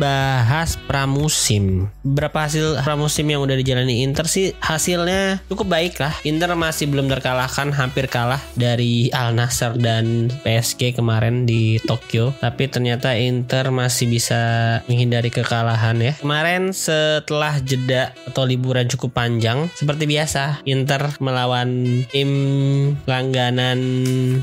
bahas 0.00 0.80
pramusim. 0.88 1.92
Berapa 2.00 2.48
hasil 2.48 2.80
pramusim 2.80 3.28
yang 3.28 3.44
udah 3.44 3.56
dijalani 3.60 4.00
Inter 4.00 4.24
sih? 4.24 4.56
Hasilnya 4.64 5.44
cukup 5.52 5.68
baik 5.68 6.00
lah. 6.00 6.16
Inter 6.24 6.56
masih 6.56 6.88
belum 6.88 7.12
terkalahkan 7.12 7.68
hampir 7.76 8.08
kalah 8.08 8.40
dari 8.56 9.12
Al 9.12 9.36
Nassr 9.36 9.76
dan 9.76 10.32
PSG 10.40 10.96
kemarin 10.96 11.44
di 11.44 11.76
Tokyo. 11.84 12.32
Tapi 12.40 12.55
ternyata 12.64 13.12
Inter 13.12 13.68
masih 13.68 14.08
bisa 14.08 14.40
menghindari 14.88 15.28
kekalahan 15.28 16.00
ya. 16.00 16.16
Kemarin 16.16 16.72
setelah 16.72 17.60
jeda 17.60 18.16
atau 18.24 18.48
liburan 18.48 18.88
cukup 18.88 19.12
panjang 19.12 19.68
seperti 19.76 20.08
biasa 20.08 20.64
Inter 20.64 21.12
melawan 21.20 22.00
tim 22.08 22.30
langganan 23.04 23.78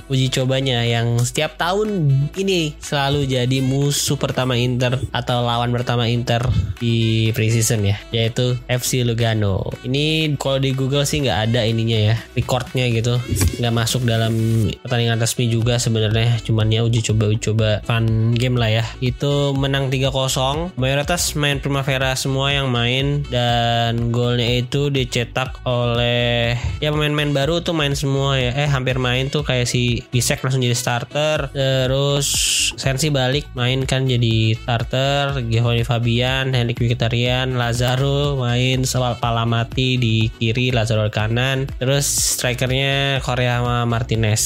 uji 0.05 0.29
cobanya 0.29 0.85
yang 0.85 1.17
setiap 1.25 1.57
tahun 1.57 2.13
ini 2.37 2.77
selalu 2.77 3.25
jadi 3.25 3.57
musuh 3.65 4.21
pertama 4.21 4.53
Inter 4.53 5.01
atau 5.09 5.41
lawan 5.41 5.73
pertama 5.73 6.05
Inter 6.05 6.45
di 6.77 7.29
preseason 7.33 7.81
ya 7.81 7.97
yaitu 8.13 8.53
FC 8.69 9.01
Lugano. 9.01 9.65
Ini 9.81 10.37
kalau 10.37 10.61
di 10.61 10.75
Google 10.77 11.09
sih 11.09 11.25
nggak 11.25 11.49
ada 11.49 11.65
ininya 11.65 12.13
ya 12.13 12.15
recordnya 12.37 12.85
gitu. 12.91 13.17
Nggak 13.57 13.73
masuk 13.73 14.05
dalam 14.05 14.35
pertandingan 14.83 15.17
resmi 15.17 15.47
juga 15.47 15.79
sebenarnya 15.79 16.43
cuman 16.43 16.67
ya 16.69 16.83
uji 16.83 16.99
coba 17.01 17.31
uji 17.31 17.41
coba 17.49 17.79
fun 18.03 18.35
game 18.35 18.59
lah 18.59 18.69
ya. 18.69 18.85
Itu 18.99 19.55
menang 19.55 19.87
3-0 19.87 20.75
mayoritas 20.75 21.33
main 21.39 21.63
Primavera 21.63 22.13
semua 22.19 22.51
yang 22.51 22.67
main. 22.67 23.23
Dan 23.31 24.11
golnya 24.11 24.59
itu 24.59 24.91
dicetak 24.91 25.63
oleh 25.63 26.59
ya 26.83 26.91
pemain-pemain 26.91 27.31
baru 27.31 27.63
tuh 27.63 27.71
main 27.71 27.95
semua 27.95 28.35
ya. 28.35 28.51
Eh 28.53 28.67
hampir 28.67 28.99
main 28.99 29.31
tuh 29.31 29.47
kayak 29.47 29.65
si 29.69 30.03
Bisek 30.11 30.43
langsung 30.43 30.61
jadi 30.61 30.75
starter. 30.75 31.49
Terus 31.55 32.27
Sensi 32.75 33.07
balik 33.13 33.47
main 33.55 33.87
kan 33.87 34.05
jadi 34.05 34.57
starter. 34.59 35.39
Giovanni 35.47 35.87
Fabian 35.87 36.51
Henrik 36.51 36.83
Mkhitaryan 36.83 37.55
Lazaro 37.55 38.35
main. 38.35 38.83
Soal 38.83 39.15
Palamati 39.17 39.95
di 39.95 40.27
kiri 40.27 40.75
Lazaro 40.75 41.07
di 41.07 41.13
kanan. 41.13 41.69
Terus 41.79 42.05
strikernya 42.37 43.23
Korea 43.23 43.63
Martinez. 43.87 44.43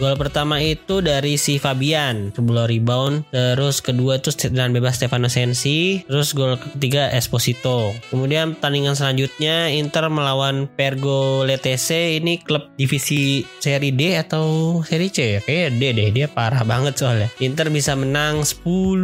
Gol 0.00 0.18
pertama 0.18 0.58
itu 0.58 0.98
dari 1.04 1.38
si 1.38 1.60
Fabian. 1.60 2.32
Sebuah 2.34 2.66
rebound 2.66 2.95
terus 3.30 3.84
kedua 3.84 4.18
itu 4.18 4.32
dan 4.52 4.72
bebas 4.72 4.98
Stefano 4.98 5.28
Sensi 5.28 6.02
terus 6.06 6.32
gol 6.32 6.56
ketiga 6.58 7.12
Esposito. 7.12 7.92
Kemudian 8.08 8.56
pertandingan 8.56 8.96
selanjutnya 8.96 9.68
Inter 9.72 10.08
melawan 10.08 10.66
Pergo 10.66 11.44
LTC 11.44 12.20
ini 12.20 12.40
klub 12.42 12.72
divisi 12.76 13.42
seri 13.60 13.92
D 13.92 14.16
atau 14.16 14.80
seri 14.84 15.08
C 15.10 15.38
ya? 15.38 15.40
Kayaknya 15.42 15.68
D 15.72 15.82
deh 15.96 16.08
dia 16.12 16.26
parah 16.30 16.62
banget 16.62 16.98
soalnya. 17.00 17.28
Inter 17.40 17.68
bisa 17.72 17.96
menang 17.96 18.44
10-0 18.44 18.96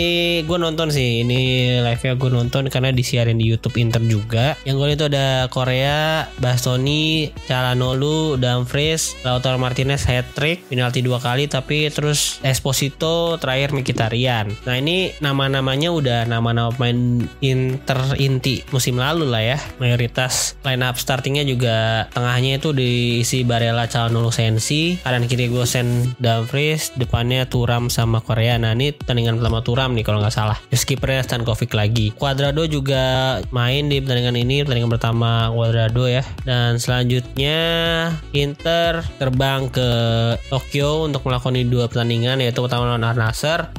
gue 0.45 0.59
nonton 0.59 0.89
sih 0.93 1.23
ini 1.25 1.77
live 1.81 2.03
nya 2.03 2.15
gue 2.15 2.31
nonton 2.31 2.69
karena 2.69 2.91
disiarin 2.93 3.39
di 3.39 3.47
YouTube 3.49 3.77
Inter 3.81 4.03
juga. 4.05 4.55
Yang 4.65 4.77
gol 4.77 4.91
itu 4.93 5.05
ada 5.11 5.49
Korea 5.51 6.29
Bastoni 6.39 7.33
Calhanoglu 7.49 8.37
Dumfries 8.37 9.17
Lautaro 9.25 9.59
Martinez 9.59 10.05
hat 10.07 10.27
trick 10.37 10.56
penalti 10.69 11.01
dua 11.05 11.23
kali 11.23 11.47
tapi 11.47 11.88
terus 11.92 12.38
Esposito 12.42 13.37
terakhir 13.40 13.73
Mkhitaryan. 13.73 14.53
Nah 14.66 14.75
ini 14.77 15.12
nama-namanya 15.23 15.92
udah 15.92 16.21
nama-nama 16.29 16.73
pemain 16.73 17.25
Inter 17.40 18.16
inti 18.21 18.62
musim 18.73 18.99
lalu 18.99 19.29
lah 19.29 19.42
ya. 19.42 19.59
Mayoritas 19.79 20.57
line 20.64 20.83
up 20.85 20.97
startingnya 20.97 21.45
juga 21.47 22.09
tengahnya 22.12 22.59
itu 22.59 22.73
diisi 22.73 23.42
Barella 23.47 23.87
Calhanoglu 23.87 24.33
Sensi 24.35 24.99
kanan 25.01 25.29
kiri 25.31 25.49
Gosen 25.49 26.16
Dumfries 26.19 26.92
depannya 26.97 27.47
Turam 27.47 27.88
sama 27.88 28.21
Korea 28.21 28.57
nah 28.57 28.73
ini 28.73 28.92
pertandingan 28.92 29.38
pertama 29.38 29.61
Turam 29.62 29.90
nih 29.95 30.05
kalau 30.05 30.19
nggak 30.21 30.35
salah. 30.35 30.59
Terus 30.73 30.85
kipernya 30.85 31.23
Stankovic 31.25 31.73
lagi. 31.73 32.12
Cuadrado 32.16 32.64
juga 32.66 33.38
main 33.53 33.88
di 33.88 34.01
pertandingan 34.01 34.37
ini 34.37 34.62
pertandingan 34.64 34.92
pertama 34.92 35.53
Cuadrado 35.53 36.05
ya. 36.09 36.23
Dan 36.45 36.79
selanjutnya 36.81 37.59
Inter 38.33 39.05
terbang 39.19 39.69
ke 39.71 39.88
Tokyo 40.47 41.11
untuk 41.11 41.27
melakoni 41.27 41.67
dua 41.67 41.91
pertandingan 41.91 42.39
yaitu 42.39 42.63
pertama 42.63 42.87
lawan 42.87 43.03
Al 43.03 43.19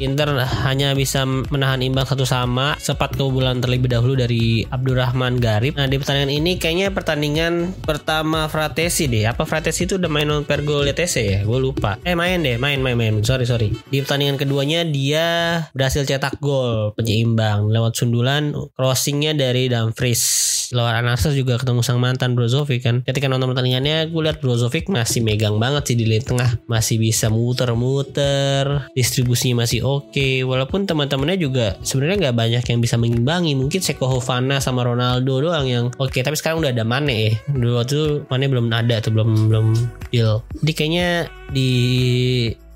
Inter 0.03 0.35
hanya 0.67 0.91
bisa 0.91 1.23
menahan 1.23 1.79
imbang 1.79 2.03
satu 2.03 2.27
sama 2.27 2.75
sempat 2.81 3.15
kebobolan 3.15 3.63
terlebih 3.63 3.87
dahulu 3.87 4.19
dari 4.19 4.67
Abdurrahman 4.67 5.39
Garib. 5.39 5.79
Nah 5.79 5.87
di 5.87 5.95
pertandingan 5.95 6.31
ini 6.33 6.51
kayaknya 6.59 6.91
pertandingan 6.91 7.71
pertama 7.85 8.51
Fratesi 8.51 9.07
deh. 9.07 9.23
Apa 9.29 9.47
Fratesi 9.47 9.87
itu 9.87 9.95
udah 9.95 10.11
main 10.11 10.27
non 10.27 10.43
Pergo 10.43 10.83
LTC 10.83 11.15
ya? 11.23 11.39
Gue 11.47 11.59
lupa. 11.61 11.95
Eh 12.03 12.17
main 12.17 12.43
deh 12.43 12.59
main 12.59 12.83
main 12.83 12.99
main. 12.99 13.23
Sorry 13.23 13.47
sorry. 13.47 13.71
Di 13.87 14.03
pertandingan 14.03 14.35
keduanya 14.35 14.83
dia 14.83 15.25
berhasil 15.71 16.03
cetak 16.03 16.43
gol 16.43 16.91
penyeimbang 16.97 17.71
lewat 17.71 17.95
sundulan 17.95 18.51
crossingnya 18.75 19.31
dari 19.37 19.71
Dumfries 19.71 20.56
lawan 20.75 21.07
Nassr 21.07 21.31
juga 21.31 21.55
ketemu 21.55 21.79
sang 21.85 21.99
mantan 22.01 22.35
Brozovic 22.35 22.83
kan 22.83 22.95
ketika 23.05 23.31
nonton 23.31 23.53
pertandingannya 23.53 24.11
gue 24.11 24.21
lihat 24.23 24.43
Brozovic 24.43 24.91
masih 24.91 25.23
megang 25.23 25.61
banget 25.61 25.93
sih 25.93 25.95
di 25.95 26.03
lini 26.03 26.23
tengah 26.23 26.59
masih 26.67 26.99
bisa 26.99 27.31
muter-muter 27.31 28.89
distribusinya 28.91 29.63
masih 29.63 29.85
oke 29.85 30.11
okay. 30.11 30.43
walaupun 30.43 30.83
teman-temannya 30.83 31.37
juga 31.39 31.79
sebenarnya 31.85 32.27
nggak 32.27 32.37
banyak 32.37 32.63
yang 32.67 32.79
bisa 32.83 32.95
mengimbangi 32.99 33.53
mungkin 33.55 33.79
Seko 33.79 34.07
Hovana 34.07 34.59
sama 34.59 34.83
Ronaldo 34.83 35.39
doang 35.39 35.65
yang 35.67 35.85
oke 35.95 36.11
okay. 36.11 36.21
tapi 36.25 36.35
sekarang 36.35 36.59
udah 36.59 36.71
ada 36.75 36.83
Mane 36.83 37.15
ya 37.15 37.31
dulu 37.51 37.79
waktu 37.79 37.99
Mane 38.27 38.45
belum 38.51 38.65
ada 38.73 38.99
tuh 38.99 39.11
belum 39.15 39.29
belum 39.51 39.67
deal 40.11 40.43
jadi 40.63 40.71
kayaknya 40.73 41.07
di 41.51 41.71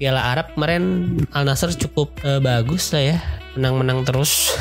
Piala 0.01 0.33
Arab 0.33 0.57
kemarin 0.57 1.13
Al 1.29 1.45
Nassr 1.45 1.77
cukup 1.77 2.09
uh, 2.25 2.41
bagus 2.41 2.89
lah 2.89 3.15
ya. 3.15 3.17
Menang-menang 3.53 4.01
terus. 4.07 4.57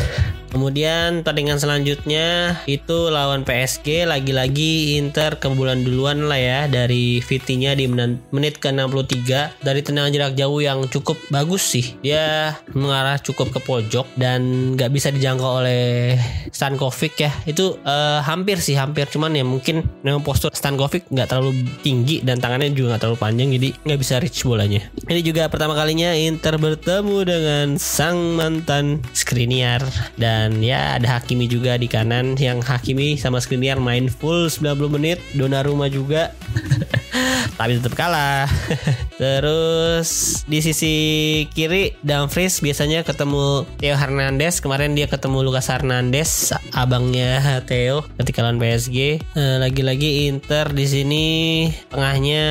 Kemudian 0.51 1.23
pertandingan 1.23 1.63
selanjutnya 1.63 2.59
itu 2.67 3.07
lawan 3.07 3.47
PSG 3.47 4.03
lagi-lagi 4.03 4.99
Inter 4.99 5.39
kebulan 5.39 5.87
duluan 5.87 6.27
lah 6.27 6.37
ya. 6.37 6.61
Dari 6.67 7.23
Vitinya 7.23 7.71
di 7.73 7.87
menit 7.89 8.59
ke-63. 8.59 9.63
Dari 9.63 9.81
tendangan 9.81 10.11
jarak 10.11 10.35
jauh 10.35 10.59
yang 10.59 10.91
cukup 10.91 11.17
bagus 11.31 11.63
sih. 11.63 11.95
Dia 12.03 12.53
mengarah 12.75 13.23
cukup 13.23 13.55
ke 13.55 13.63
pojok 13.63 14.11
dan 14.19 14.75
nggak 14.75 14.91
bisa 14.91 15.15
dijangkau 15.15 15.63
oleh 15.63 16.19
Stankovic 16.51 17.15
ya. 17.15 17.31
Itu 17.47 17.79
uh, 17.87 18.19
hampir 18.27 18.59
sih 18.59 18.75
hampir. 18.75 19.07
Cuman 19.07 19.31
ya 19.39 19.47
mungkin 19.47 19.87
memang 20.03 20.27
postur 20.27 20.51
Stankovic 20.51 21.07
nggak 21.15 21.31
terlalu 21.31 21.63
tinggi 21.87 22.27
dan 22.27 22.43
tangannya 22.43 22.75
juga 22.75 22.99
nggak 22.99 23.03
terlalu 23.07 23.19
panjang. 23.23 23.49
Jadi 23.55 23.69
nggak 23.87 24.00
bisa 24.01 24.17
reach 24.17 24.41
bolanya. 24.49 24.81
Ini 25.05 25.21
juga 25.21 25.45
pertama 25.53 25.77
kalinya 25.77 26.17
Inter 26.17 26.57
bertemu 26.57 27.17
dengan 27.29 27.67
sang 27.77 28.41
mantan 28.41 29.05
Skriniar 29.13 29.85
dan 30.17 30.65
ya 30.65 30.97
ada 30.97 31.21
Hakimi 31.21 31.45
juga 31.45 31.77
di 31.77 31.85
kanan 31.85 32.41
yang 32.41 32.65
Hakimi 32.65 33.21
sama 33.21 33.45
Skriniar 33.45 33.77
main 33.77 34.09
full 34.09 34.49
90 34.49 34.97
menit 34.97 35.21
Donnarumma 35.37 35.93
juga 35.93 36.33
tapi 37.61 37.77
tetap 37.77 37.93
kalah. 37.93 38.49
Terus 39.21 40.41
di 40.49 40.65
sisi 40.65 40.95
kiri 41.53 41.93
Dumfries 42.01 42.65
biasanya 42.65 43.05
ketemu 43.05 43.69
Theo 43.77 43.93
Hernandez. 43.93 44.65
Kemarin 44.65 44.97
dia 44.97 45.05
ketemu 45.13 45.45
Lucas 45.45 45.69
Hernandez, 45.69 46.57
abangnya 46.73 47.61
Theo 47.69 48.09
ketika 48.17 48.41
lawan 48.41 48.57
PSG. 48.57 49.21
Eh, 49.21 49.57
lagi-lagi 49.61 50.25
Inter 50.33 50.73
di 50.73 50.89
sini 50.89 51.27
tengahnya 51.93 52.45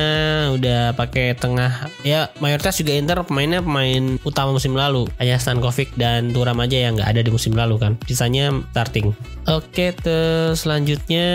udah 0.54 0.94
pakai 0.94 1.34
tengah. 1.34 1.90
Ya 2.06 2.30
mayoritas 2.38 2.78
juga 2.78 2.94
Inter 2.94 3.18
pemainnya 3.26 3.66
pemain 3.66 4.22
utama 4.22 4.54
musim 4.54 4.78
lalu. 4.78 5.10
Hanya 5.18 5.42
Stankovic 5.42 5.90
dan 5.98 6.30
Turam 6.30 6.62
aja 6.62 6.78
yang 6.78 6.94
nggak 6.94 7.18
ada 7.18 7.26
di 7.26 7.34
musim 7.34 7.58
lalu 7.58 7.82
kan. 7.82 7.98
Sisanya 8.06 8.54
starting. 8.70 9.10
Oke, 9.50 9.90
terus 9.90 10.62
selanjutnya 10.62 11.26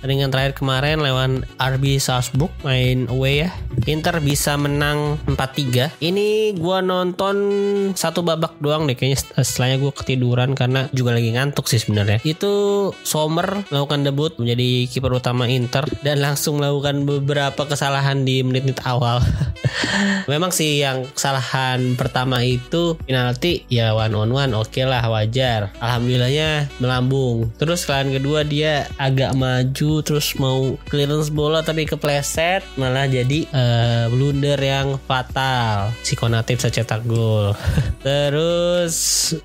pertandingan 0.00 0.32
terakhir 0.32 0.56
kemarin 0.56 1.04
lawan 1.04 1.44
RB 1.60 2.00
Salzburg 2.00 2.48
main 2.64 3.04
away 3.12 3.44
ya. 3.44 3.50
Inter 3.84 4.16
bisa 4.24 4.53
menang 4.60 5.18
4-3. 5.26 5.98
Ini 5.98 6.54
gua 6.58 6.80
nonton 6.84 7.36
satu 7.94 8.22
babak 8.22 8.58
doang 8.60 8.86
deh 8.86 8.96
kayaknya 8.96 9.20
setelahnya 9.40 9.76
gua 9.80 9.92
ketiduran 9.92 10.54
karena 10.54 10.86
juga 10.94 11.16
lagi 11.16 11.34
ngantuk 11.34 11.66
sih 11.66 11.80
sebenarnya. 11.82 12.22
Itu 12.22 12.52
Sommer 13.02 13.66
melakukan 13.68 14.06
debut 14.06 14.32
menjadi 14.38 14.86
kiper 14.90 15.12
utama 15.14 15.50
Inter 15.50 15.84
dan 16.04 16.22
langsung 16.22 16.62
melakukan 16.62 17.08
beberapa 17.08 17.66
kesalahan 17.66 18.22
di 18.22 18.44
menit-menit 18.44 18.84
awal. 18.86 19.20
Memang 20.30 20.54
sih 20.54 20.80
yang 20.80 21.08
kesalahan 21.12 21.98
pertama 21.98 22.40
itu 22.44 22.96
penalti 23.04 23.66
ya 23.68 23.92
one 23.92 24.14
on 24.14 24.30
one 24.30 24.52
oke 24.54 24.70
okay 24.70 24.86
lah 24.86 25.02
wajar. 25.08 25.74
Alhamdulillahnya 25.82 26.70
melambung 26.78 27.24
Terus 27.58 27.88
kalian 27.88 28.20
kedua 28.20 28.44
dia 28.44 28.84
agak 29.00 29.32
maju 29.36 29.92
terus 30.04 30.36
mau 30.36 30.76
clearance 30.88 31.32
bola 31.32 31.64
tapi 31.64 31.88
kepleset 31.88 32.60
malah 32.76 33.08
jadi 33.08 33.48
uh, 33.50 34.04
blunder 34.12 34.43
yang 34.52 35.00
fatal. 35.08 35.90
Si 36.04 36.12
Konatif 36.14 36.60
bisa 36.60 36.70
cetak 36.70 37.08
gol. 37.08 37.56
terus 38.06 38.96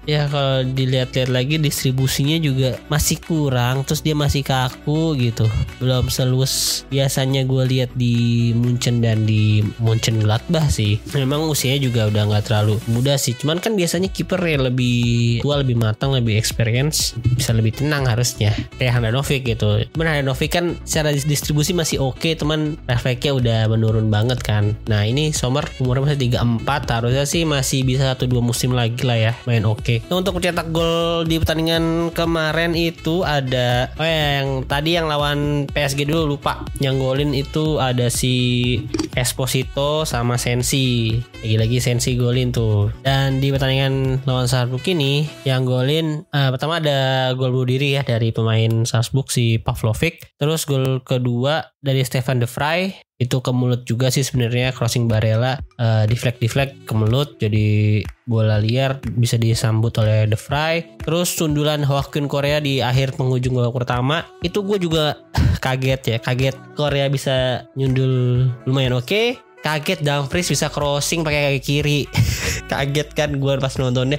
ya 0.04 0.28
kalau 0.28 0.68
dilihat-lihat 0.68 1.32
lagi 1.32 1.56
distribusinya 1.58 2.36
juga 2.38 2.76
masih 2.92 3.18
kurang 3.24 3.88
terus 3.88 4.04
dia 4.04 4.14
masih 4.14 4.44
kaku 4.44 5.16
gitu. 5.16 5.48
Belum 5.80 6.12
selus 6.12 6.84
biasanya 6.92 7.48
gue 7.48 7.64
lihat 7.64 7.92
di 7.96 8.52
Munchen 8.52 9.00
dan 9.00 9.24
di 9.24 9.64
Munchen 9.80 10.20
Gladbach 10.20 10.68
sih. 10.70 11.00
Memang 11.16 11.48
usianya 11.48 11.80
juga 11.80 12.12
udah 12.12 12.24
nggak 12.28 12.46
terlalu 12.52 12.76
muda 12.92 13.16
sih. 13.16 13.34
Cuman 13.34 13.64
kan 13.64 13.80
biasanya 13.80 14.12
kiper 14.12 14.40
ya 14.44 14.60
lebih 14.60 15.40
tua, 15.40 15.64
lebih 15.64 15.80
matang, 15.80 16.12
lebih 16.12 16.36
experience, 16.36 17.16
bisa 17.16 17.56
lebih 17.56 17.76
tenang 17.80 18.10
harusnya 18.10 18.52
kayak 18.76 19.00
Handanovic 19.00 19.46
gitu 19.46 19.86
cuman 19.94 20.08
Handanovic 20.12 20.50
kan 20.52 20.66
secara 20.84 21.14
distribusi 21.14 21.72
masih 21.72 22.02
oke 22.02 22.20
okay, 22.20 22.34
teman 22.34 22.76
refleksnya 22.90 23.32
udah 23.36 23.60
menurun 23.70 24.08
banget 24.10 24.40
kan 24.42 24.74
nah 24.90 25.06
ini 25.06 25.30
Sommer 25.30 25.70
umurnya 25.78 26.18
masih 26.18 26.34
34 26.34 26.66
harusnya 26.90 27.26
sih 27.30 27.46
masih 27.46 27.86
bisa 27.86 28.10
satu 28.10 28.26
dua 28.26 28.42
musim 28.42 28.74
lagi 28.74 29.06
lah 29.06 29.18
ya 29.22 29.34
main 29.46 29.62
oke 29.70 29.86
okay. 29.86 29.98
nah, 30.10 30.18
untuk 30.18 30.42
mencetak 30.42 30.74
gol 30.74 31.30
di 31.30 31.38
pertandingan 31.38 32.10
kemarin 32.10 32.74
itu 32.74 33.22
ada 33.22 33.94
oh 34.02 34.06
ya 34.06 34.42
yang 34.42 34.66
tadi 34.66 34.98
yang 34.98 35.06
lawan 35.06 35.70
PSG 35.70 36.10
dulu 36.10 36.34
lupa 36.34 36.66
yang 36.82 36.98
golin 36.98 37.38
itu 37.38 37.78
ada 37.78 38.10
si 38.10 38.82
Esposito 39.14 40.10
sama 40.10 40.42
Sensi 40.42 41.14
lagi-lagi 41.46 41.78
Sensi 41.78 42.18
golin 42.18 42.50
tuh 42.50 42.90
dan 43.06 43.38
di 43.38 43.54
pertandingan 43.54 44.26
lawan 44.26 44.50
Salzburg 44.50 44.82
ini 44.90 45.30
yang 45.46 45.70
golin 45.70 46.26
uh, 46.34 46.50
pertama 46.50 46.82
ada 46.82 47.30
gol 47.38 47.54
bunuh 47.54 47.70
diri 47.70 48.00
ya 48.00 48.02
dari 48.02 48.32
pemain 48.32 48.88
Salzburg 48.88 49.28
si 49.28 49.60
Pavlovic. 49.60 50.40
Terus 50.40 50.64
gol 50.64 51.04
kedua 51.04 51.76
dari 51.84 52.02
Stefan 52.08 52.40
De 52.40 52.48
Vrij 52.48 53.09
itu 53.20 53.44
ke 53.44 53.52
mulut 53.52 53.84
juga 53.84 54.08
sih 54.08 54.24
sebenarnya 54.24 54.72
crossing 54.72 55.12
Barella 55.12 55.60
uh, 55.76 56.08
deflect 56.08 56.40
deflect 56.40 56.88
ke 56.88 56.94
mulut. 56.96 57.36
Jadi 57.36 58.00
bola 58.24 58.56
liar 58.58 59.04
bisa 59.20 59.36
disambut 59.36 59.92
oleh 60.00 60.24
De 60.24 60.40
Vrij. 60.40 61.04
Terus 61.04 61.36
sundulan 61.36 61.84
Joaquin 61.84 62.32
Korea 62.32 62.64
di 62.64 62.80
akhir 62.80 63.20
penghujung 63.20 63.60
babak 63.60 63.84
pertama 63.84 64.24
itu 64.40 64.64
gue 64.64 64.80
juga 64.80 65.20
kaget 65.64 66.02
ya. 66.16 66.18
Kaget 66.24 66.56
Korea 66.80 67.12
bisa 67.12 67.68
nyundul 67.76 68.48
lumayan 68.64 68.96
oke. 68.96 69.06
Okay 69.06 69.28
kaget 69.60 70.00
Dumfries 70.08 70.48
bisa 70.48 70.72
crossing 70.72 71.20
pakai 71.20 71.52
kaki 71.52 71.62
kiri. 71.62 72.00
Kaget 72.72 73.12
kan 73.12 73.36
gue 73.36 73.54
pas 73.60 73.76
nontonnya. 73.76 74.16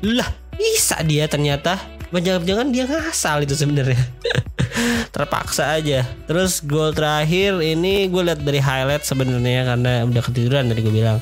Lah 0.00 0.28
bisa 0.56 0.98
dia 1.04 1.28
ternyata 1.28 1.78
jangan-jangan 2.12 2.68
dia 2.72 2.84
ngasal 2.88 3.44
itu 3.44 3.54
sebenarnya. 3.54 4.00
Terpaksa 5.14 5.76
aja. 5.76 6.06
Terus 6.24 6.64
gol 6.64 6.96
terakhir 6.96 7.60
ini 7.60 8.08
gue 8.08 8.22
lihat 8.24 8.40
dari 8.40 8.60
highlight 8.62 9.04
sebenarnya 9.04 9.74
karena 9.74 9.92
udah 10.08 10.22
ketiduran 10.24 10.72
tadi 10.72 10.80
gue 10.80 10.94
bilang. 10.94 11.18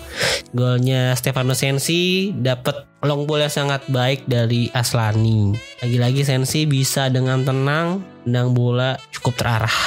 Golnya 0.55 1.13
Stefano 1.19 1.53
Sensi 1.59 2.31
dapat 2.31 2.87
long 3.03 3.27
ball 3.27 3.45
yang 3.45 3.53
sangat 3.53 3.83
baik 3.91 4.25
dari 4.31 4.71
Aslani. 4.71 5.55
Lagi-lagi 5.83 6.23
Sensi 6.23 6.65
bisa 6.65 7.11
dengan 7.11 7.43
tenang 7.43 8.17
menang 8.27 8.51
bola 8.51 8.99
cukup 9.15 9.39
terarah. 9.39 9.79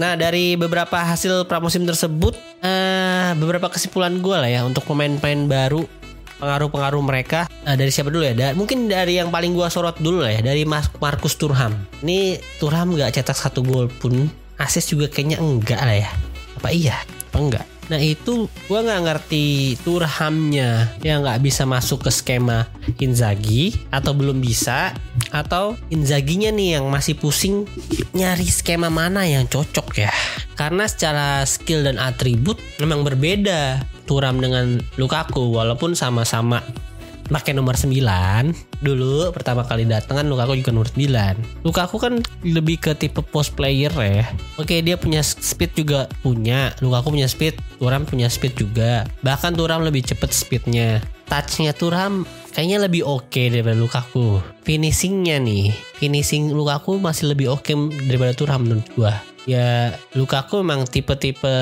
Nah 0.00 0.16
dari 0.16 0.56
beberapa 0.56 1.04
hasil 1.04 1.44
pramusim 1.44 1.84
tersebut 1.84 2.32
uh, 2.64 3.36
beberapa 3.36 3.68
kesimpulan 3.68 4.16
gue 4.24 4.36
lah 4.36 4.48
ya 4.48 4.64
untuk 4.64 4.88
pemain-pemain 4.88 5.44
baru 5.44 5.84
pengaruh-pengaruh 6.38 7.02
mereka 7.04 7.50
uh, 7.66 7.76
dari 7.76 7.92
siapa 7.92 8.08
dulu 8.08 8.24
ya? 8.24 8.34
Da 8.34 8.46
mungkin 8.54 8.86
dari 8.88 9.18
yang 9.18 9.28
paling 9.28 9.52
gua 9.52 9.68
sorot 9.68 9.98
dulu 9.98 10.24
lah 10.24 10.38
ya 10.38 10.40
dari 10.40 10.62
Mas 10.64 10.88
Markus 10.98 11.36
Turham. 11.36 11.74
Ini 12.02 12.38
Turham 12.62 12.94
nggak 12.94 13.18
cetak 13.20 13.36
satu 13.36 13.60
gol 13.62 13.90
pun, 13.90 14.30
asis 14.56 14.88
juga 14.88 15.10
kayaknya 15.10 15.42
enggak 15.42 15.80
lah 15.82 15.96
ya. 16.06 16.10
Apa 16.58 16.68
iya? 16.72 16.96
Apa 17.30 17.38
enggak? 17.38 17.66
Nah 17.88 17.96
itu 17.96 18.44
gue 18.68 18.80
nggak 18.84 19.02
ngerti 19.08 19.46
Turhamnya 19.80 20.92
yang 21.00 21.24
nggak 21.24 21.40
bisa 21.40 21.64
masuk 21.64 22.04
ke 22.04 22.10
skema 22.12 22.68
Inzaghi 23.00 23.72
atau 23.88 24.12
belum 24.12 24.44
bisa 24.44 24.92
atau 25.32 25.72
Inzaginya 25.88 26.52
nih 26.52 26.78
yang 26.78 26.92
masih 26.92 27.16
pusing 27.16 27.64
nyari 28.12 28.44
skema 28.44 28.92
mana 28.92 29.24
yang 29.24 29.48
cocok 29.48 30.04
ya 30.04 30.12
karena 30.60 30.84
secara 30.84 31.40
skill 31.48 31.88
dan 31.88 31.96
atribut 31.96 32.60
memang 32.76 33.08
berbeda 33.08 33.80
Turam 34.08 34.40
dengan 34.40 34.80
Lukaku 34.96 35.52
walaupun 35.52 35.92
sama-sama 35.92 36.64
pakai 37.28 37.52
nomor 37.52 37.76
9 37.76 37.92
dulu 38.80 39.28
pertama 39.36 39.62
kali 39.68 39.84
datang 39.84 40.24
kan 40.24 40.26
Lukaku 40.26 40.56
juga 40.56 40.72
nomor 40.72 40.88
9 40.88 41.62
Lukaku 41.62 41.96
kan 42.00 42.24
lebih 42.42 42.80
ke 42.80 42.96
tipe 42.96 43.20
post 43.20 43.52
player 43.52 43.92
ya. 43.92 44.24
Oke 44.56 44.80
dia 44.80 44.96
punya 44.96 45.20
speed 45.20 45.76
juga 45.76 46.08
punya. 46.24 46.72
Lukaku 46.80 47.12
punya 47.12 47.28
speed 47.28 47.60
Turam 47.78 48.08
punya 48.08 48.32
speed 48.32 48.56
juga. 48.56 49.04
Bahkan 49.22 49.54
Turam 49.54 49.84
lebih 49.84 50.02
cepet 50.02 50.32
speednya. 50.32 51.04
Touchnya 51.28 51.76
Turam 51.76 52.24
kayaknya 52.56 52.88
lebih 52.88 53.04
oke 53.04 53.28
okay 53.28 53.52
daripada 53.52 53.76
Lukaku. 53.76 54.40
Finishingnya 54.64 55.36
nih 55.38 55.76
finishing 56.00 56.50
Lukaku 56.56 56.96
masih 56.96 57.36
lebih 57.36 57.52
oke 57.52 57.68
okay 57.68 57.76
daripada 58.08 58.32
Turam 58.32 58.64
menurut 58.64 58.88
gua. 58.96 59.12
Ya 59.44 59.96
Lukaku 60.16 60.64
memang 60.64 60.88
tipe-tipe 60.88 61.52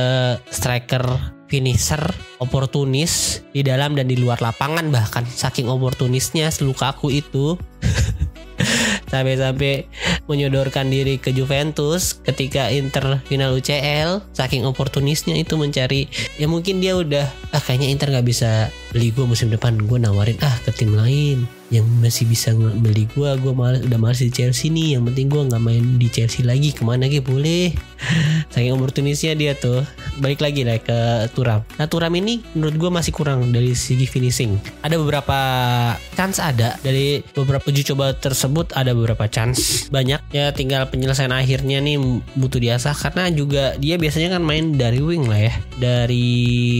striker 0.50 1.35
finisher, 1.46 2.02
oportunis 2.42 3.42
di 3.50 3.62
dalam 3.62 3.94
dan 3.94 4.06
di 4.10 4.18
luar 4.18 4.42
lapangan 4.42 4.90
bahkan. 4.90 5.24
Saking 5.26 5.70
oportunisnya 5.70 6.50
Lukaku 6.62 7.10
itu. 7.10 7.56
Sampai-sampai 9.12 9.86
menyodorkan 10.26 10.90
diri 10.90 11.22
ke 11.22 11.30
Juventus 11.30 12.18
ketika 12.26 12.74
Inter 12.74 13.22
final 13.30 13.54
UCL 13.54 14.34
saking 14.34 14.66
oportunisnya 14.66 15.38
itu 15.38 15.54
mencari 15.54 16.10
ya 16.42 16.50
mungkin 16.50 16.82
dia 16.82 16.98
udah 16.98 17.30
ah 17.54 17.62
kayaknya 17.62 17.94
Inter 17.94 18.10
nggak 18.10 18.26
bisa 18.26 18.66
beli 18.90 19.14
gue 19.14 19.22
musim 19.22 19.52
depan. 19.52 19.78
Gue 19.86 20.02
nawarin 20.02 20.40
ah 20.42 20.58
ke 20.66 20.74
tim 20.74 20.90
lain 20.98 21.46
yang 21.74 21.86
masih 21.98 22.30
bisa 22.30 22.54
beli 22.54 23.10
gue 23.10 23.30
gue 23.42 23.52
malas 23.54 23.82
udah 23.82 23.98
malas 23.98 24.22
di 24.22 24.30
Chelsea 24.30 24.70
nih. 24.70 24.98
Yang 24.98 25.02
penting 25.12 25.26
gue 25.30 25.42
nggak 25.50 25.62
main 25.62 25.84
di 25.98 26.08
Chelsea 26.10 26.46
lagi. 26.46 26.70
Ke 26.70 26.82
mana 26.86 27.06
lagi 27.06 27.18
boleh. 27.18 27.74
Saking 28.52 28.76
oportunisnya 28.78 29.34
dia 29.34 29.56
tuh. 29.58 29.82
Balik 30.22 30.42
lagi 30.42 30.62
lah 30.62 30.78
ke 30.78 31.26
Turam. 31.34 31.66
Nah 31.78 31.86
Turam 31.90 32.12
ini 32.14 32.42
menurut 32.54 32.76
gue 32.78 32.90
masih 32.92 33.10
kurang 33.10 33.50
dari 33.50 33.74
segi 33.74 34.06
finishing. 34.06 34.58
Ada 34.86 35.00
beberapa 35.00 35.38
chance 36.14 36.38
ada. 36.38 36.78
Dari 36.82 37.22
beberapa 37.34 37.66
uji 37.66 37.82
coba 37.94 38.14
tersebut 38.14 38.70
ada 38.78 38.94
beberapa 38.94 39.26
chance. 39.26 39.90
Banyak. 39.90 40.30
Ya 40.30 40.54
tinggal 40.54 40.86
penyelesaian 40.86 41.34
akhirnya 41.34 41.82
nih 41.82 41.98
butuh 42.38 42.62
diasah. 42.62 42.94
Karena 42.94 43.26
juga 43.32 43.74
dia 43.80 43.98
biasanya 43.98 44.38
kan 44.38 44.42
main 44.44 44.78
dari 44.78 45.02
wing 45.02 45.26
lah 45.26 45.50
ya. 45.50 45.54
Dari 45.80 46.26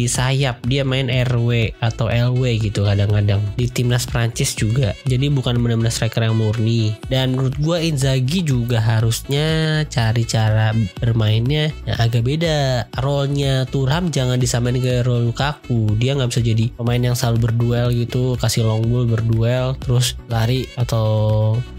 sayap. 0.07 0.63
Dia 0.67 0.87
main 0.87 1.11
RW 1.11 1.75
atau 1.83 2.07
LW 2.07 2.63
gitu 2.63 2.87
kadang-kadang. 2.87 3.43
Di 3.59 3.67
timnas 3.67 4.07
Prancis 4.07 4.55
juga 4.55 4.76
jadi 5.09 5.33
bukan 5.33 5.57
benar-benar 5.63 5.95
striker 5.95 6.27
yang 6.27 6.37
murni. 6.37 6.93
Dan 7.09 7.39
menurut 7.39 7.57
gue 7.57 7.77
Inzaghi 7.89 8.45
juga 8.45 8.83
harusnya 8.83 9.83
cari 9.89 10.23
cara 10.29 10.77
bermainnya 11.01 11.73
yang 11.89 11.99
agak 11.99 12.27
beda. 12.27 12.91
Role-nya 13.01 13.65
Turam 13.71 14.13
jangan 14.13 14.37
disamain 14.37 14.77
ke 14.77 15.01
role 15.07 15.33
Lukaku. 15.33 15.97
Dia 15.97 16.19
nggak 16.19 16.31
bisa 16.35 16.43
jadi 16.45 16.65
pemain 16.75 17.01
yang 17.01 17.17
selalu 17.17 17.49
berduel 17.49 17.89
gitu 17.95 18.37
kasih 18.37 18.67
long 18.67 18.85
ball 18.85 19.09
berduel 19.09 19.79
terus 19.81 20.19
lari 20.29 20.69
atau 20.77 21.07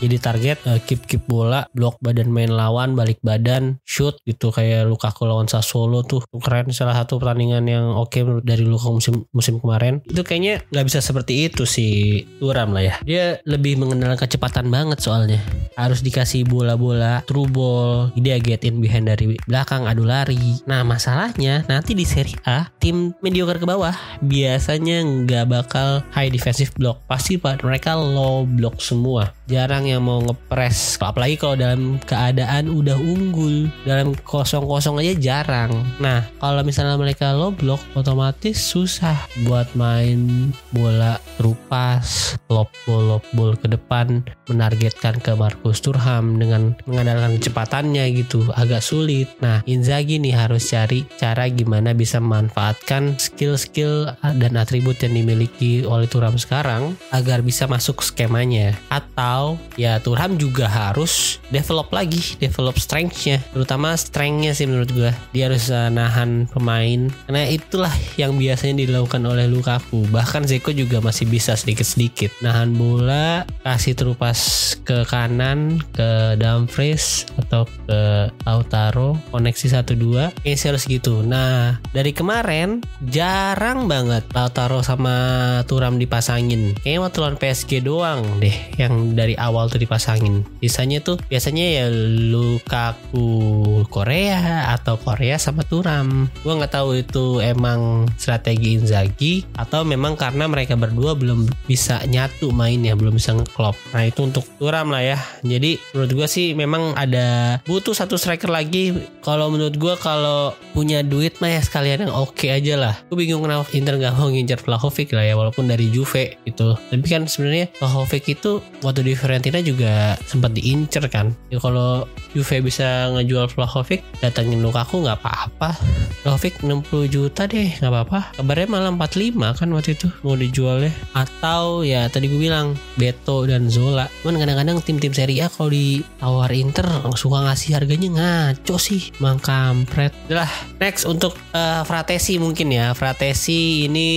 jadi 0.01 0.17
target 0.17 0.57
uh, 0.65 0.79
keep 0.81 1.05
keep 1.05 1.21
bola 1.27 1.67
blok 1.75 1.99
badan 2.01 2.31
main 2.31 2.49
lawan 2.49 2.97
balik 2.97 3.21
badan 3.21 3.77
shoot 3.85 4.17
gitu. 4.25 4.49
Kayak 4.49 4.89
Lukaku 4.89 5.27
lawan 5.27 5.45
Sassuolo 5.51 6.01
tuh 6.07 6.23
keren. 6.39 6.71
Salah 6.73 6.97
satu 6.97 7.19
pertandingan 7.21 7.63
yang 7.67 7.85
oke 7.93 8.09
okay 8.13 8.21
dari 8.41 8.63
Lukaku 8.65 8.99
musim 9.03 9.15
musim 9.35 9.59
kemarin. 9.61 10.01
Itu 10.07 10.23
kayaknya 10.23 10.63
nggak 10.71 10.85
bisa 10.87 10.99
seperti 11.03 11.51
itu 11.51 11.67
sih 11.67 12.23
Turam 12.39 12.71
lah 12.73 12.83
ya 12.83 12.86
dia 13.05 13.39
lebih 13.45 13.79
mengenal 13.79 14.17
kecepatan 14.17 14.67
banget 14.67 14.99
soalnya. 14.99 15.39
Harus 15.77 16.01
dikasih 16.01 16.43
bola-bola 16.49 17.21
true 17.29 17.45
ball 17.45 18.09
dia 18.17 18.41
get 18.41 18.65
in 18.65 18.81
behind 18.81 19.05
dari 19.07 19.37
belakang 19.45 19.85
adu 19.85 20.03
lari. 20.07 20.57
Nah 20.65 20.81
masalahnya 20.81 21.63
nanti 21.69 21.93
di 21.93 22.03
Serie 22.03 22.37
A 22.49 22.67
tim 22.81 23.13
mediocre 23.21 23.61
ke 23.61 23.67
bawah 23.69 23.93
biasanya 24.25 25.05
nggak 25.05 25.45
bakal 25.47 26.01
high 26.11 26.33
defensive 26.33 26.73
block. 26.75 27.05
Pasti 27.05 27.37
mereka 27.37 27.93
low 27.93 28.43
block 28.49 28.81
semua 28.81 29.36
jarang 29.47 29.87
yang 29.87 30.03
mau 30.03 30.19
ngepres. 30.19 30.99
Apalagi 30.99 31.39
kalau 31.39 31.55
dalam 31.55 31.97
keadaan 32.03 32.67
udah 32.67 32.99
unggul 32.99 33.71
dalam 33.87 34.11
kosong-kosong 34.27 34.99
aja 34.99 35.15
jarang. 35.15 35.71
Nah 36.03 36.27
kalau 36.43 36.61
misalnya 36.67 36.99
mereka 36.99 37.31
low 37.31 37.55
block 37.55 37.79
otomatis 37.95 38.59
susah 38.59 39.15
buat 39.47 39.71
main 39.73 40.51
bola 40.75 41.15
terupas 41.39 42.35
lob 42.51 42.67
ball 42.83 43.17
lob 43.17 43.23
ball 43.31 43.55
ke 43.55 43.71
depan 43.71 44.19
menargetkan 44.51 45.15
ke 45.23 45.31
Marcus 45.33 45.79
Turham 45.79 46.35
dengan 46.35 46.75
mengandalkan 46.83 47.39
kecepatannya 47.39 48.03
gitu. 48.19 48.51
Agak 48.51 48.83
sulit. 48.83 49.31
Nah 49.39 49.63
Inzaghi 49.63 50.19
nih 50.19 50.35
harus 50.35 50.67
cari 50.67 51.07
cara 51.15 51.47
gimana 51.47 51.95
bisa 51.95 52.19
memanfaatkan 52.19 53.15
skill-skill 53.15 54.11
dan 54.19 54.53
atribut 54.59 54.99
yang 54.99 55.15
dimiliki 55.15 55.87
oleh 55.87 56.11
Turham 56.11 56.35
sekarang 56.35 56.99
agar 57.15 57.39
bisa 57.39 57.63
masuk 57.63 58.03
skemanya. 58.03 58.75
Atau 58.91 59.36
atau 59.37 59.53
ya 59.77 60.01
Turham 60.01 60.41
juga 60.41 60.65
harus 60.65 61.37
develop 61.53 61.93
lagi 61.93 62.41
develop 62.41 62.81
strengthnya. 62.81 63.37
Terutama 63.53 63.93
strengthnya 63.93 64.57
sih 64.57 64.65
menurut 64.65 64.89
gue 64.89 65.13
dia 65.29 65.45
harus 65.45 65.69
uh, 65.69 65.93
nahan 65.93 66.49
pemain. 66.49 67.13
Karena 67.29 67.45
itulah 67.45 67.93
yang 68.17 68.33
biasanya 68.33 68.81
dilakukan 68.89 69.21
oleh 69.29 69.45
Lukaku. 69.45 70.09
Bahkan 70.09 70.49
Zeko 70.49 70.73
juga 70.73 70.97
masih 71.05 71.29
bisa 71.29 71.53
sedikit-sedikit. 71.53 72.33
Nahan 72.41 72.73
bola 72.73 73.45
kasih 73.61 73.93
terupas 73.93 74.73
ke 74.81 75.05
kanan 75.05 75.77
ke 75.93 76.33
Dumfries 76.41 77.29
atau 77.37 77.69
ke 77.85 78.33
Lautaro. 78.41 79.21
Koneksi 79.29 79.85
1-2 79.85 80.41
kayaknya 80.41 80.65
harus 80.73 80.83
gitu. 80.89 81.21
Nah 81.21 81.77
dari 81.93 82.09
kemarin 82.09 82.81
jarang 83.05 83.85
banget 83.85 84.25
Lautaro 84.33 84.81
sama 84.81 85.61
Turam 85.69 86.01
dipasangin. 86.01 86.73
Kayaknya 86.81 87.01
waktu 87.05 87.17
lawan 87.21 87.37
PSG 87.37 87.71
doang 87.85 88.25
deh 88.41 88.55
yang 88.81 89.13
dari 89.13 89.26
dari 89.27 89.35
awal 89.35 89.67
tuh 89.67 89.83
dipasangin. 89.83 90.47
Sisanya 90.63 91.03
tuh 91.03 91.19
biasanya 91.27 91.83
ya 91.83 91.85
Lukaku 92.31 93.83
Korea 93.91 94.71
atau 94.71 94.95
Korea 94.95 95.35
sama 95.35 95.67
Turam. 95.67 96.31
Gua 96.47 96.55
nggak 96.55 96.71
tahu 96.71 97.03
itu 97.03 97.43
emang 97.43 98.07
strategi 98.15 98.79
Inzaghi 98.79 99.43
atau 99.59 99.83
memang 99.83 100.15
karena 100.15 100.47
mereka 100.47 100.79
berdua 100.79 101.19
belum 101.19 101.43
bisa 101.67 101.99
nyatu 102.07 102.55
mainnya, 102.55 102.95
belum 102.95 103.19
bisa 103.19 103.35
ngeklop. 103.35 103.75
Nah 103.91 104.07
itu 104.07 104.23
untuk 104.23 104.47
Turam 104.55 104.87
lah 104.95 105.03
ya. 105.03 105.19
Jadi 105.43 105.75
menurut 105.91 106.11
gue 106.23 106.27
sih 106.31 106.55
memang 106.55 106.95
ada 106.95 107.59
butuh 107.67 107.91
satu 107.91 108.15
striker 108.15 108.47
lagi. 108.47 108.95
Kalau 109.25 109.51
menurut 109.51 109.75
gue 109.75 109.93
kalau 109.99 110.55
punya 110.71 111.03
duit 111.03 111.35
mah 111.43 111.51
ya 111.51 111.59
sekalian 111.59 112.07
yang 112.07 112.13
oke 112.15 112.37
okay 112.37 112.55
aja 112.55 112.79
lah. 112.79 112.95
Gue 113.11 113.27
bingung 113.27 113.43
kenapa 113.43 113.67
Inter 113.73 113.99
gak 113.99 114.15
mau 114.15 114.31
ngincar 114.31 114.61
Vlahovic 114.61 115.11
lah 115.11 115.25
ya 115.25 115.33
walaupun 115.35 115.67
dari 115.67 115.91
Juve 115.91 116.39
gitu. 116.45 116.77
Tapi 116.77 117.07
kan 117.09 117.25
sebenarnya 117.25 117.67
Vlahovic 117.81 118.23
itu 118.29 118.61
waktu 118.85 119.01
di 119.03 119.16
Fiorentina 119.17 119.59
juga 119.65 120.15
sempat 120.29 120.53
diincer 120.53 121.03
kan. 121.09 121.33
Ya 121.49 121.57
kalau 121.57 122.05
Juve 122.37 122.61
bisa 122.61 123.09
ngejual 123.17 123.49
Vlahovic 123.49 124.05
datangin 124.21 124.61
Lukaku 124.61 125.01
nggak 125.03 125.19
apa-apa. 125.19 125.73
Vlahovic 126.21 126.61
60 126.61 127.09
juta 127.09 127.49
deh 127.49 127.73
nggak 127.81 127.91
apa-apa. 127.91 128.19
Kabarnya 128.37 128.67
malah 128.69 128.93
45 128.93 129.57
kan 129.57 129.67
waktu 129.73 129.97
itu 129.97 130.07
mau 130.21 130.37
dijualnya. 130.37 130.93
Atau 131.17 131.81
ya 131.81 132.05
tadi 132.07 132.29
gue 132.29 132.37
bilang 132.37 132.77
Beto 132.95 133.49
dan 133.49 133.67
Zola. 133.73 134.05
Cuman 134.21 134.37
kadang-kadang 134.37 134.77
tim-tim 134.85 135.11
Serie 135.11 135.41
A 135.41 135.49
kalau 135.49 135.73
ditawar 135.73 136.51
Inter 136.53 136.87
suka 137.17 137.41
ngasih 137.49 137.81
harganya 137.81 138.09
ngaco 138.13 138.77
sih 138.77 139.09
mang 139.17 139.41
kampret. 139.41 140.13
Lah 140.29 140.49
next 140.77 141.09
untuk 141.09 141.33
uh, 141.57 141.81
Fratesi 141.81 142.37
mungkin 142.37 142.69
ya. 142.69 142.93
Fratesi 142.93 143.89
ini 143.89 144.09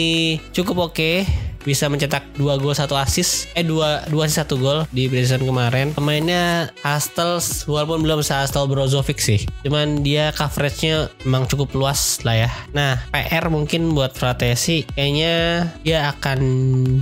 cukup 0.53 0.93
oke. 0.93 0.95
okay 0.95 1.50
bisa 1.65 1.91
mencetak 1.91 2.25
dua 2.37 2.57
gol 2.57 2.73
satu 2.77 2.97
assist. 2.97 3.51
Eh 3.59 3.65
dua 3.67 4.07
dua 4.09 4.29
assist 4.29 4.47
satu 4.47 4.57
gol 4.57 4.87
di 4.95 5.11
preseason 5.11 5.43
kemarin. 5.43 5.93
Pemainnya 5.93 6.71
Hastel 6.81 7.43
walaupun 7.67 8.05
belum 8.07 8.21
Hastel 8.23 8.65
Brozovic 8.71 9.19
sih. 9.19 9.45
Cuman 9.67 10.07
dia 10.07 10.31
coveragenya 10.31 11.11
memang 11.27 11.51
cukup 11.51 11.75
luas 11.75 12.23
lah 12.23 12.47
ya. 12.47 12.51
Nah 12.71 13.03
PR 13.11 13.51
mungkin 13.51 13.93
buat 13.93 14.15
Fratesi 14.15 14.87
kayaknya 14.95 15.67
dia 15.83 16.13
akan 16.15 16.41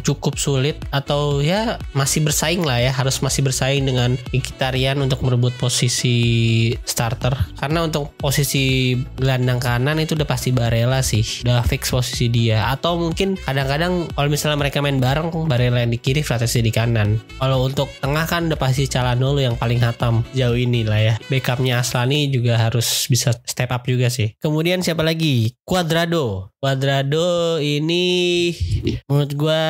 cukup 0.00 0.40
sulit 0.40 0.80
atau 0.88 1.44
ya 1.44 1.76
masih 1.92 2.24
bersaing 2.24 2.64
lah 2.64 2.80
ya. 2.80 2.90
Harus 2.94 3.20
masih 3.20 3.44
bersaing 3.44 3.84
dengan 3.84 4.16
Mkhitaryan 4.32 4.98
untuk 5.04 5.20
merebut 5.20 5.52
posisi 5.60 6.72
starter. 6.88 7.36
Karena 7.60 7.84
untuk 7.84 8.16
posisi 8.16 8.96
gelandang 9.20 9.60
kanan 9.60 10.00
itu 10.00 10.16
udah 10.16 10.28
pasti 10.28 10.50
Barella 10.54 11.04
sih. 11.04 11.44
Udah 11.44 11.60
fix 11.68 11.92
posisi 11.92 12.32
dia. 12.32 12.72
Atau 12.72 12.96
mungkin 12.96 13.36
kadang-kadang 13.36 14.08
kalau 14.16 14.28
misalnya 14.32 14.47
misalnya 14.48 14.64
mereka 14.64 14.80
main 14.80 14.96
bareng 14.96 15.28
Barella 15.44 15.84
yang 15.84 15.92
di 15.92 16.00
kiri 16.00 16.24
Fratesi 16.24 16.64
di 16.64 16.72
kanan. 16.72 17.20
Kalau 17.36 17.68
untuk 17.68 17.92
tengah 18.00 18.24
kan 18.24 18.48
udah 18.48 18.56
pasti 18.56 18.88
Calhanoglu 18.88 19.44
yang 19.44 19.60
paling 19.60 19.76
hatam 19.76 20.24
jauh 20.32 20.56
ini 20.56 20.88
lah 20.88 20.96
ya. 20.96 21.14
Backupnya 21.28 21.84
Aslani 21.84 22.32
juga 22.32 22.56
harus 22.56 23.04
bisa 23.12 23.36
step 23.44 23.68
up 23.68 23.84
juga 23.84 24.08
sih. 24.08 24.32
Kemudian 24.40 24.80
siapa 24.80 25.04
lagi? 25.04 25.52
Cuadrado 25.68 26.56
Cuadrado 26.58 27.62
ini 27.62 28.50
menurut 29.06 29.30
gue 29.38 29.64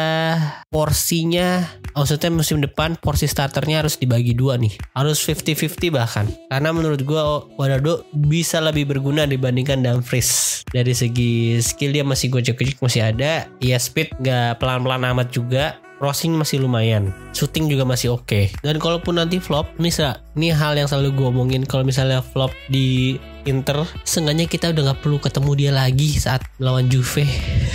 porsinya 0.72 1.61
maksudnya 1.92 2.33
musim 2.33 2.64
depan 2.64 2.96
porsi 2.96 3.29
starternya 3.29 3.85
harus 3.85 4.01
dibagi 4.01 4.33
dua 4.33 4.57
nih. 4.57 4.72
Harus 4.96 5.20
50-50 5.20 5.92
bahkan. 5.92 6.24
Karena 6.48 6.72
menurut 6.72 7.05
gue 7.05 7.22
Cuadrado 7.61 8.09
bisa 8.16 8.64
lebih 8.64 8.88
berguna 8.88 9.29
dibandingkan 9.29 9.85
Dumfries. 9.85 10.64
Dari 10.72 10.96
segi 10.96 11.61
skill 11.61 11.92
dia 11.92 12.09
masih 12.09 12.33
gojek-gojek 12.33 12.81
masih 12.81 13.05
ada. 13.05 13.44
Ya 13.61 13.77
speed 13.77 14.16
gak 14.24 14.57
pelan-pelan 14.57 15.05
amat 15.12 15.29
juga. 15.29 15.77
Crossing 16.01 16.40
masih 16.40 16.64
lumayan. 16.64 17.12
Shooting 17.37 17.68
juga 17.68 17.85
masih 17.85 18.16
oke. 18.16 18.24
Okay. 18.24 18.44
dan 18.62 18.79
kalaupun 18.79 19.18
nanti 19.18 19.42
flop 19.42 19.66
misal 19.83 20.14
ini 20.38 20.55
hal 20.55 20.79
yang 20.79 20.88
selalu 20.88 21.12
gue 21.20 21.27
omongin. 21.27 21.68
Kalau 21.68 21.85
misalnya 21.85 22.24
flop 22.24 22.55
di 22.72 23.18
Inter. 23.48 23.88
Seenggaknya 24.04 24.46
kita 24.46 24.70
udah 24.70 24.92
nggak 24.92 25.00
perlu 25.00 25.18
ketemu 25.18 25.50
dia 25.56 25.72
lagi 25.72 26.14
saat 26.20 26.44
melawan 26.61 26.87
Juve. 26.92 27.24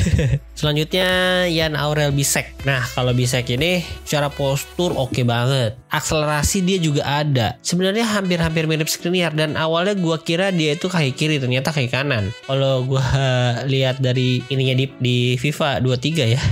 Selanjutnya 0.59 1.07
Yan 1.49 1.73
Aurel 1.73 2.13
Bisek. 2.13 2.53
Nah 2.63 2.85
kalau 2.93 3.11
Bisek 3.11 3.49
ini 3.51 3.81
secara 4.05 4.29
postur 4.29 4.93
oke 4.93 5.11
okay 5.11 5.25
banget. 5.25 5.75
Akselerasi 5.89 6.61
dia 6.61 6.77
juga 6.77 7.03
ada. 7.03 7.57
Sebenarnya 7.65 8.05
hampir-hampir 8.05 8.69
mirip 8.69 8.87
Skriniar 8.87 9.33
dan 9.33 9.57
awalnya 9.57 9.97
gue 9.97 10.17
kira 10.21 10.53
dia 10.53 10.77
itu 10.77 10.87
kaki 10.87 11.11
kiri 11.17 11.35
ternyata 11.41 11.73
kaki 11.73 11.89
kanan. 11.89 12.29
Kalau 12.45 12.85
gue 12.85 13.03
lihat 13.73 13.99
dari 13.99 14.45
ininya 14.47 14.77
di, 14.77 14.85
di 15.01 15.17
FIFA 15.41 15.81
23 15.81 16.35
ya. 16.37 16.41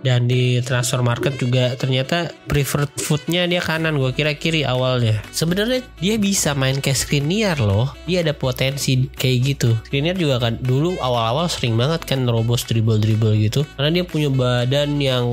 Dan 0.00 0.32
di 0.32 0.56
transfer 0.64 1.04
market 1.04 1.36
juga 1.36 1.76
ternyata 1.76 2.32
preferred 2.48 2.88
footnya 2.96 3.44
dia 3.44 3.60
kanan 3.60 4.00
gue 4.00 4.16
kira 4.16 4.32
kiri 4.32 4.64
awalnya. 4.64 5.20
Sebenarnya 5.28 5.84
dia 6.00 6.16
bisa 6.16 6.56
main 6.56 6.80
kayak 6.80 6.96
Skriniar 6.96 7.60
loh. 7.60 7.92
Dia 8.08 8.24
ada 8.24 8.32
potensi 8.32 8.59
potensi 8.60 9.08
kayak 9.16 9.38
gitu. 9.40 9.72
Skriniar 9.88 10.20
juga 10.20 10.36
kan 10.36 10.60
dulu 10.60 11.00
awal-awal 11.00 11.48
sering 11.48 11.80
banget 11.80 12.04
kan 12.04 12.28
nerobos 12.28 12.68
dribble-dribble 12.68 13.32
gitu. 13.40 13.64
Karena 13.80 13.88
dia 13.88 14.04
punya 14.04 14.28
badan 14.28 15.00
yang 15.00 15.24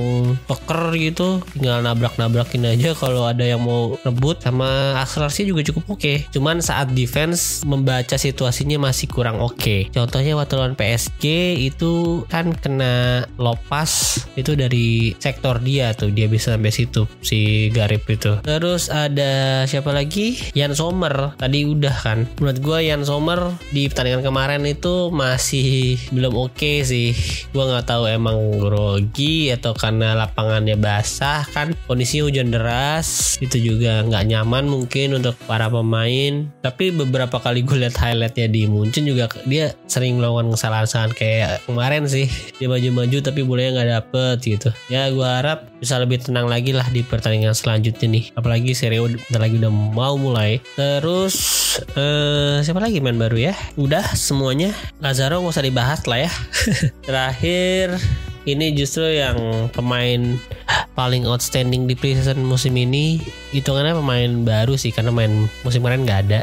peker 0.48 0.96
gitu, 0.96 1.44
tinggal 1.52 1.84
nabrak-nabrakin 1.84 2.64
aja 2.72 2.96
kalau 2.96 3.28
ada 3.28 3.44
yang 3.44 3.60
mau 3.60 4.00
rebut 4.00 4.40
sama 4.40 4.96
akselerasinya 4.96 5.52
juga 5.52 5.62
cukup 5.68 6.00
oke. 6.00 6.32
Cuman 6.32 6.64
saat 6.64 6.96
defense 6.96 7.68
membaca 7.68 8.16
situasinya 8.16 8.80
masih 8.88 9.12
kurang 9.12 9.44
oke. 9.44 9.92
Contohnya 9.92 10.32
waktu 10.32 10.56
lawan 10.56 10.72
PSG 10.72 11.52
itu 11.68 12.24
kan 12.32 12.56
kena 12.56 13.28
lopas 13.36 14.24
itu 14.40 14.56
dari 14.56 15.12
sektor 15.20 15.60
dia 15.60 15.92
tuh 15.92 16.08
dia 16.08 16.32
bisa 16.32 16.56
sampai 16.56 16.72
situ 16.72 17.04
si 17.20 17.68
Garip 17.76 18.08
itu. 18.08 18.40
Terus 18.40 18.88
ada 18.88 19.68
siapa 19.68 19.92
lagi? 19.92 20.40
Jan 20.56 20.72
Sommer 20.72 21.36
tadi 21.36 21.68
udah 21.68 21.92
kan. 21.92 22.24
Menurut 22.40 22.58
gue 22.64 22.78
Jan 22.88 23.04
Sommer 23.04 23.17
di 23.74 23.90
pertandingan 23.90 24.22
kemarin 24.22 24.62
itu 24.64 25.10
masih 25.10 25.98
belum 26.14 26.34
oke 26.34 26.54
okay 26.54 26.76
sih. 26.86 27.10
Gue 27.50 27.64
nggak 27.66 27.90
tahu 27.90 28.06
emang 28.06 28.58
grogi 28.62 29.50
atau 29.50 29.74
karena 29.74 30.14
lapangannya 30.14 30.78
basah 30.78 31.42
kan 31.50 31.74
kondisinya 31.90 32.30
hujan 32.30 32.48
deras 32.54 33.38
itu 33.42 33.58
juga 33.58 34.02
nggak 34.06 34.24
nyaman 34.30 34.70
mungkin 34.70 35.18
untuk 35.18 35.34
para 35.44 35.66
pemain. 35.66 36.46
Tapi 36.62 36.94
beberapa 36.94 37.42
kali 37.42 37.66
gue 37.66 37.82
lihat 37.82 37.98
highlightnya 37.98 38.46
di 38.46 38.70
Munchen 38.70 39.04
juga 39.06 39.26
dia 39.46 39.74
sering 39.90 40.18
melakukan 40.22 40.54
kesalahan-kesalahan 40.54 41.12
kayak 41.14 41.50
kemarin 41.66 42.04
sih 42.06 42.26
dia 42.58 42.66
maju-maju 42.70 43.18
tapi 43.22 43.40
bolanya 43.42 43.70
nggak 43.80 43.90
dapet 43.98 44.36
gitu. 44.44 44.70
Ya 44.92 45.10
gue 45.10 45.26
harap 45.26 45.70
bisa 45.78 45.98
lebih 45.98 46.22
tenang 46.22 46.50
lagi 46.50 46.74
lah 46.74 46.86
di 46.90 47.02
pertandingan 47.02 47.54
selanjutnya 47.54 48.06
nih. 48.10 48.24
Apalagi 48.34 48.74
Serie 48.74 49.02
bentar 49.02 49.40
lagi 49.42 49.58
udah 49.58 49.72
mau 49.72 50.14
mulai. 50.14 50.62
Terus 50.74 51.34
eh, 51.94 52.62
siapa 52.62 52.82
lagi 52.82 52.97
main 53.00 53.18
baru 53.18 53.50
ya? 53.50 53.54
Udah 53.74 54.04
semuanya. 54.14 54.74
Lazaro 54.98 55.40
nggak 55.42 55.54
usah 55.54 55.66
dibahas 55.66 56.00
lah 56.06 56.26
ya. 56.26 56.32
Terakhir 57.08 57.98
ini 58.48 58.72
justru 58.72 59.04
yang 59.04 59.68
pemain 59.76 60.40
paling 60.96 61.28
outstanding 61.28 61.84
di 61.84 61.94
preseason 61.94 62.40
musim 62.42 62.72
ini 62.74 63.20
hitungannya 63.52 63.94
pemain 63.94 64.32
baru 64.42 64.74
sih 64.74 64.90
karena 64.90 65.12
main 65.12 65.46
musim 65.62 65.84
kemarin 65.84 66.02
nggak 66.02 66.20
ada 66.26 66.42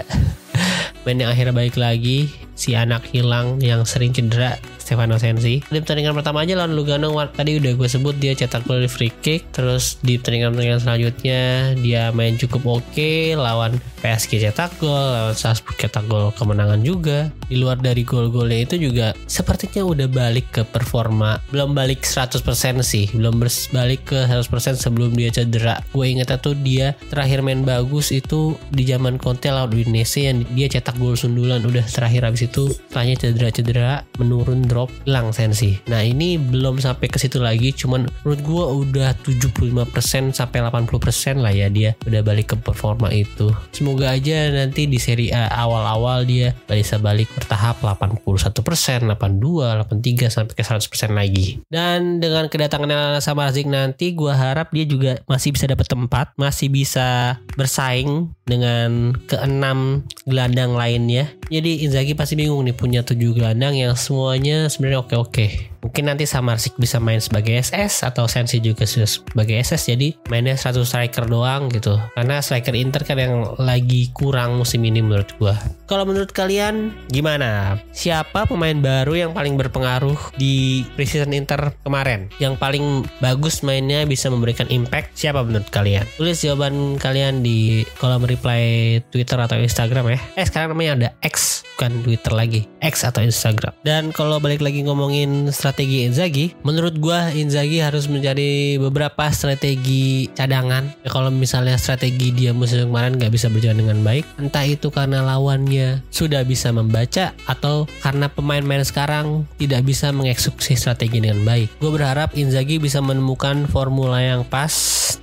main 1.04 1.18
yang 1.18 1.34
akhirnya 1.34 1.52
baik 1.52 1.76
lagi 1.76 2.30
si 2.56 2.74
anak 2.74 3.04
hilang 3.12 3.60
yang 3.60 3.84
sering 3.84 4.16
cedera 4.16 4.58
Stefano 4.80 5.18
Sensi. 5.18 5.66
Di 5.66 5.82
pertandingan 5.82 6.14
pertama 6.14 6.46
aja 6.46 6.54
lawan 6.54 6.78
Lugano 6.78 7.10
tadi 7.34 7.58
udah 7.58 7.74
gue 7.74 7.90
sebut 7.90 8.16
dia 8.22 8.38
cetak 8.38 8.70
gol 8.70 8.86
di 8.86 8.90
free 8.90 9.10
kick. 9.10 9.50
Terus 9.50 9.98
di 10.06 10.22
pertandingan-pertandingan 10.22 10.82
selanjutnya 10.82 11.42
dia 11.82 12.14
main 12.14 12.38
cukup 12.38 12.82
oke 12.82 13.34
lawan 13.34 13.82
PSG 14.06 14.46
cetak 14.46 14.78
gol, 14.78 14.94
lawan 14.94 15.34
Salzburg 15.34 15.76
cetak 15.82 16.06
gol 16.06 16.30
kemenangan 16.38 16.86
juga. 16.86 17.34
Di 17.48 17.58
luar 17.60 17.78
dari 17.78 18.02
gol-golnya 18.02 18.66
itu 18.66 18.76
juga 18.90 19.14
sepertinya 19.30 19.86
udah 19.86 20.08
balik 20.10 20.48
ke 20.50 20.62
performa. 20.66 21.38
Belum 21.50 21.78
balik 21.78 22.04
100% 22.04 22.42
sih, 22.82 23.10
belum 23.14 23.42
balik 23.72 24.02
ke 24.10 24.20
100% 24.28 24.78
sebelum 24.78 25.14
dia 25.14 25.30
cedera. 25.30 25.82
Gue 25.94 26.12
inget 26.12 26.34
tuh 26.42 26.58
dia 26.58 26.98
terakhir 27.10 27.46
main 27.46 27.64
bagus 27.64 28.12
itu 28.12 28.60
di 28.74 28.84
zaman 28.84 29.16
Conte 29.22 29.48
lawan 29.48 29.72
Udinese 29.72 30.28
yang 30.28 30.44
dia 30.52 30.68
cetak 30.68 31.00
gol 31.00 31.16
sundulan 31.16 31.64
udah 31.64 31.86
terakhir 31.88 32.28
habis 32.28 32.50
itu 32.50 32.72
setelahnya 32.72 33.16
cedera-cedera 33.16 34.04
menurun 34.20 34.66
drop 34.66 34.92
hilang 35.08 35.32
sensi. 35.32 35.80
Nah 35.88 36.04
ini 36.04 36.36
belum 36.36 36.82
sampai 36.82 37.08
ke 37.08 37.18
situ 37.22 37.40
lagi, 37.40 37.72
cuman 37.72 38.10
menurut 38.24 38.42
gue 38.44 38.66
udah 38.86 39.10
75% 39.24 40.36
sampai 40.36 40.60
80% 40.60 41.40
lah 41.40 41.54
ya 41.54 41.68
dia 41.72 41.96
udah 42.04 42.22
balik 42.24 42.54
ke 42.54 42.56
performa 42.60 43.12
itu. 43.12 43.52
Semoga 43.72 44.12
aja 44.16 44.52
nanti 44.52 44.88
di 44.90 45.00
seri 45.00 45.32
A 45.32 45.48
awal-awal 45.52 46.28
dia 46.28 46.52
bisa 46.68 47.00
balik 47.00 47.32
bertahap 47.36 47.84
81%, 47.84 48.24
82, 48.24 49.12
83 49.12 50.32
sampai 50.32 50.54
ke 50.56 50.64
100% 50.64 51.12
lagi. 51.12 51.48
Dan 51.68 52.24
dengan 52.24 52.48
kedatangan 52.48 53.20
sama 53.20 53.52
Razik 53.52 53.68
nanti 53.68 54.16
gue 54.16 54.32
harap 54.32 54.72
dia 54.72 54.88
juga 54.88 55.22
masih 55.28 55.54
bisa 55.54 55.70
dapat 55.70 55.86
tempat, 55.86 56.32
masih 56.40 56.72
bisa 56.72 57.38
bersaing 57.60 58.34
dengan 58.48 59.14
keenam 59.28 60.08
gelandang 60.26 60.74
lainnya. 60.74 61.30
Jadi 61.52 61.86
Inzaghi 61.86 62.18
pasti 62.18 62.40
bingung 62.40 62.66
nih 62.66 62.74
punya 62.74 63.06
tujuh 63.06 63.38
gelandang 63.38 63.78
yang 63.78 63.94
semuanya 63.94 64.72
sebenarnya 64.72 65.06
oke-oke 65.06 65.75
mungkin 65.86 66.10
nanti 66.10 66.26
Samarsik 66.26 66.82
bisa 66.82 66.98
main 66.98 67.22
sebagai 67.22 67.54
SS 67.62 68.10
atau 68.10 68.26
Sensi 68.26 68.58
juga 68.58 68.90
sebagai 68.90 69.62
SS 69.62 69.94
jadi 69.94 70.18
mainnya 70.34 70.58
satu 70.58 70.82
striker 70.82 71.30
doang 71.30 71.70
gitu. 71.70 72.02
Karena 72.18 72.42
striker 72.42 72.74
Inter 72.74 73.06
kan 73.06 73.22
yang 73.22 73.54
lagi 73.62 74.10
kurang 74.10 74.58
musim 74.58 74.82
ini 74.82 75.06
menurut 75.06 75.30
gua. 75.38 75.54
Kalau 75.86 76.10
menurut 76.10 76.34
kalian 76.34 76.90
gimana? 77.14 77.78
Siapa 77.94 78.50
pemain 78.50 78.74
baru 78.74 79.30
yang 79.30 79.32
paling 79.38 79.54
berpengaruh 79.62 80.34
di 80.42 80.82
preseason 80.98 81.38
Inter 81.38 81.78
kemarin? 81.86 82.34
Yang 82.42 82.58
paling 82.58 83.06
bagus 83.22 83.62
mainnya 83.62 84.02
bisa 84.10 84.34
memberikan 84.34 84.66
impact 84.74 85.14
siapa 85.14 85.46
menurut 85.46 85.70
kalian? 85.70 86.10
Tulis 86.18 86.42
jawaban 86.42 86.98
kalian 86.98 87.46
di 87.46 87.86
kolom 88.02 88.26
reply 88.26 88.98
Twitter 89.14 89.38
atau 89.38 89.62
Instagram 89.62 90.18
ya. 90.18 90.20
Eh 90.34 90.46
sekarang 90.50 90.74
namanya 90.74 90.92
ada 90.98 91.10
X 91.22 91.62
bukan 91.78 92.02
Twitter 92.02 92.34
lagi. 92.34 92.62
X 92.82 93.06
atau 93.06 93.22
Instagram. 93.22 93.76
Dan 93.86 94.10
kalau 94.10 94.42
balik 94.42 94.66
lagi 94.66 94.82
ngomongin 94.82 95.54
strategi 95.76 96.08
Inzaghi, 96.08 96.46
menurut 96.64 96.96
gua 97.04 97.36
Inzaghi 97.36 97.84
harus 97.84 98.08
mencari 98.08 98.80
beberapa 98.80 99.28
strategi 99.36 100.32
cadangan. 100.32 100.88
Ya, 101.04 101.12
kalau 101.12 101.28
misalnya 101.28 101.76
strategi 101.76 102.32
dia 102.32 102.56
musim 102.56 102.88
kemarin 102.88 103.20
nggak 103.20 103.28
bisa 103.28 103.52
berjalan 103.52 103.84
dengan 103.84 104.00
baik, 104.00 104.24
entah 104.40 104.64
itu 104.64 104.88
karena 104.88 105.20
lawannya 105.20 106.00
sudah 106.16 106.48
bisa 106.48 106.72
membaca 106.72 107.36
atau 107.44 107.92
karena 108.00 108.32
pemain-pemain 108.32 108.88
sekarang 108.88 109.44
tidak 109.60 109.84
bisa 109.84 110.16
mengeksekusi 110.16 110.80
strategi 110.80 111.20
dengan 111.20 111.44
baik. 111.44 111.68
Gue 111.84 111.92
berharap 111.92 112.32
Inzaghi 112.40 112.80
bisa 112.80 113.04
menemukan 113.04 113.68
formula 113.68 114.24
yang 114.24 114.48
pas 114.48 114.72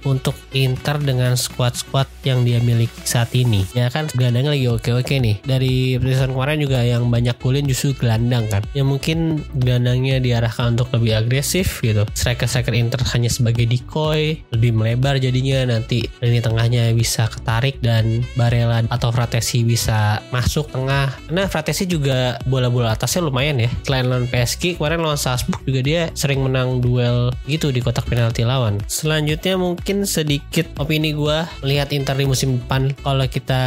untuk 0.04 0.36
Inter 0.52 0.98
dengan 1.00 1.38
squad-squad 1.38 2.06
yang 2.26 2.44
dia 2.44 2.60
miliki 2.60 2.92
saat 3.08 3.32
ini. 3.32 3.64
Ya 3.72 3.88
kan 3.88 4.10
gelandangnya 4.12 4.54
lagi 4.54 4.68
oke-oke 4.68 5.14
nih. 5.16 5.40
Dari 5.46 5.96
preseason 5.96 6.34
kemarin 6.34 6.60
juga 6.60 6.84
yang 6.84 7.08
banyak 7.08 7.38
golin 7.40 7.66
justru 7.66 7.94
gelandang 7.96 8.46
kan. 8.50 8.62
Ya 8.76 8.84
mungkin 8.84 9.42
gelandangnya 9.56 10.20
dia 10.20 10.31
diarahkan 10.32 10.72
untuk 10.72 10.88
lebih 10.96 11.20
agresif 11.20 11.84
gitu. 11.84 12.08
Striker-striker 12.16 12.72
Inter 12.72 13.04
hanya 13.12 13.28
sebagai 13.28 13.68
decoy, 13.68 14.40
lebih 14.56 14.72
melebar 14.72 15.20
jadinya 15.20 15.76
nanti 15.76 16.08
lini 16.24 16.40
tengahnya 16.40 16.88
bisa 16.96 17.28
ketarik 17.28 17.78
dan 17.84 18.24
Barella 18.34 18.80
atau 18.88 19.12
Fratesi 19.12 19.62
bisa 19.62 20.24
masuk 20.32 20.72
tengah. 20.72 21.12
Karena 21.28 21.44
Fratesi 21.46 21.84
juga 21.84 22.40
bola-bola 22.48 22.96
atasnya 22.96 23.28
lumayan 23.28 23.60
ya. 23.60 23.70
Selain 23.84 24.08
lawan 24.08 24.26
PSG, 24.26 24.80
kemarin 24.80 25.04
lawan 25.04 25.20
Salzburg 25.20 25.60
juga 25.68 25.80
dia 25.84 26.02
sering 26.16 26.40
menang 26.40 26.80
duel 26.80 27.30
gitu 27.44 27.68
di 27.68 27.84
kotak 27.84 28.08
penalti 28.08 28.42
lawan. 28.48 28.80
Selanjutnya 28.88 29.60
mungkin 29.60 30.08
sedikit 30.08 30.64
opini 30.80 31.12
gue 31.12 31.44
melihat 31.60 31.92
Inter 31.92 32.16
di 32.16 32.24
musim 32.24 32.56
depan 32.62 32.96
kalau 33.04 33.26
kita 33.28 33.62